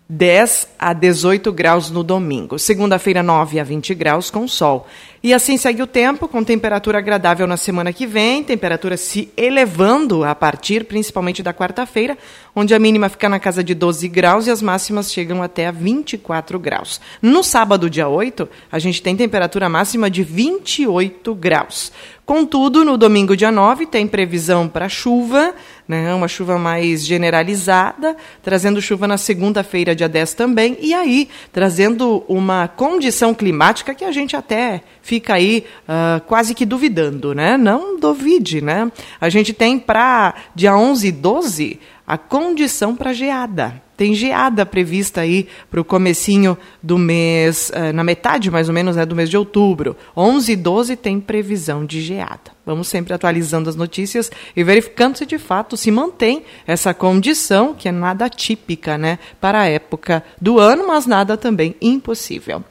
10 0.07 0.67
a 0.77 0.93
18 0.93 1.51
graus 1.51 1.89
no 1.89 2.03
domingo. 2.03 2.59
Segunda-feira, 2.59 3.23
9 3.23 3.59
a 3.59 3.63
20 3.63 3.95
graus 3.95 4.29
com 4.29 4.47
sol. 4.47 4.87
E 5.23 5.33
assim 5.33 5.57
segue 5.57 5.81
o 5.81 5.87
tempo, 5.87 6.27
com 6.27 6.43
temperatura 6.43 6.99
agradável 6.99 7.47
na 7.47 7.57
semana 7.57 7.91
que 7.91 8.05
vem, 8.05 8.43
temperatura 8.43 8.95
se 8.95 9.31
elevando 9.35 10.23
a 10.23 10.35
partir 10.35 10.83
principalmente 10.83 11.41
da 11.41 11.51
quarta-feira, 11.51 12.15
onde 12.55 12.75
a 12.75 12.79
mínima 12.79 13.09
fica 13.09 13.27
na 13.27 13.39
casa 13.39 13.63
de 13.63 13.73
12 13.73 14.07
graus 14.07 14.45
e 14.45 14.51
as 14.51 14.61
máximas 14.61 15.11
chegam 15.11 15.41
até 15.41 15.65
a 15.65 15.71
24 15.71 16.59
graus. 16.59 17.01
No 17.19 17.43
sábado, 17.43 17.89
dia 17.89 18.07
8, 18.07 18.47
a 18.71 18.77
gente 18.77 19.01
tem 19.01 19.17
temperatura 19.17 19.67
máxima 19.67 20.11
de 20.11 20.21
28 20.21 21.33
graus. 21.33 21.91
Contudo, 22.23 22.85
no 22.85 22.95
domingo, 22.95 23.35
dia 23.35 23.51
9, 23.51 23.87
tem 23.87 24.07
previsão 24.07 24.67
para 24.67 24.87
chuva, 24.87 25.55
né, 25.87 26.13
uma 26.13 26.27
chuva 26.27 26.57
mais 26.57 27.05
generalizada, 27.05 28.15
trazendo 28.41 28.81
chuva 28.81 29.07
na 29.07 29.17
segunda-feira, 29.17 29.95
dia 29.95 30.09
10 30.09 30.33
também, 30.33 30.77
e 30.81 30.93
aí 30.93 31.29
trazendo 31.51 32.23
uma 32.27 32.67
condição 32.67 33.33
climática 33.33 33.93
que 33.93 34.03
a 34.03 34.11
gente 34.11 34.35
até 34.35 34.81
fica 35.01 35.35
aí 35.35 35.65
uh, 35.87 36.21
quase 36.25 36.55
que 36.55 36.65
duvidando, 36.65 37.35
né? 37.35 37.57
Não 37.57 37.99
duvide, 37.99 38.61
né? 38.61 38.91
A 39.21 39.29
gente 39.29 39.53
tem 39.53 39.77
para 39.77 40.33
dia 40.55 40.75
11 40.75 41.07
e 41.07 41.11
12 41.11 41.79
a 42.07 42.17
condição 42.17 42.95
para 42.95 43.13
geada. 43.13 43.84
Tem 43.97 44.13
geada 44.13 44.65
prevista 44.65 45.21
aí 45.21 45.47
para 45.69 45.79
o 45.79 45.85
comecinho 45.85 46.57
do 46.81 46.97
mês, 46.97 47.69
uh, 47.69 47.93
na 47.93 48.03
metade 48.03 48.51
mais 48.51 48.67
ou 48.67 48.73
menos 48.73 48.95
né, 48.95 49.05
do 49.05 49.15
mês 49.15 49.29
de 49.29 49.37
outubro. 49.37 49.95
11 50.15 50.51
e 50.51 50.55
12 50.55 50.95
tem 50.95 51.19
previsão 51.19 51.85
de 51.85 52.01
geada. 52.01 52.55
Vamos 52.65 52.87
sempre 52.87 53.13
atualizando 53.13 53.69
as 53.69 53.75
notícias 53.75 54.31
e 54.55 54.63
verificando 54.63 55.17
se 55.17 55.25
de 55.25 55.37
fato 55.37 55.75
se 55.77 55.91
mantém 55.91 56.43
essa 56.65 56.95
condição, 56.95 57.75
que 57.75 57.87
é 57.87 57.91
nada 57.91 58.27
típica 58.27 58.97
né, 58.97 59.19
para 59.39 59.61
a 59.61 59.67
época 59.67 60.23
do 60.41 60.59
ano, 60.59 60.87
mas 60.87 61.05
nada 61.05 61.37
também 61.37 61.75
impossível. 61.79 62.63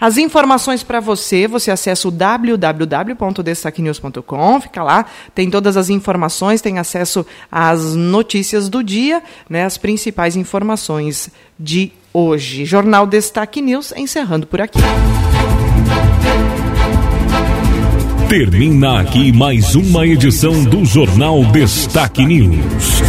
As 0.00 0.16
informações 0.16 0.82
para 0.82 1.00
você, 1.00 1.46
você 1.46 1.70
acessa 1.70 2.08
o 2.08 2.10
www.destaquenews.com, 2.10 4.60
fica 4.62 4.82
lá, 4.82 5.04
tem 5.34 5.50
todas 5.50 5.76
as 5.76 5.90
informações, 5.90 6.62
tem 6.62 6.78
acesso 6.78 7.26
às 7.50 7.94
notícias 7.94 8.70
do 8.70 8.82
dia, 8.82 9.22
né, 9.50 9.64
as 9.64 9.76
principais 9.76 10.34
informações 10.72 11.30
de 11.58 11.92
hoje. 12.12 12.64
Jornal 12.64 13.06
Destaque 13.06 13.60
News 13.60 13.92
encerrando 13.96 14.46
por 14.46 14.60
aqui. 14.60 14.78
Termina 18.28 19.00
aqui 19.00 19.30
mais 19.32 19.74
uma 19.74 20.06
edição 20.06 20.64
do 20.64 20.84
Jornal 20.84 21.44
Destaque 21.46 22.24
News. 22.24 23.02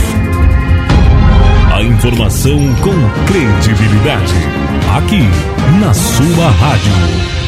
A 1.73 1.82
informação 1.82 2.60
com 2.82 3.26
credibilidade. 3.26 4.34
Aqui, 4.95 5.21
na 5.80 5.93
sua 5.93 6.49
rádio. 6.52 7.42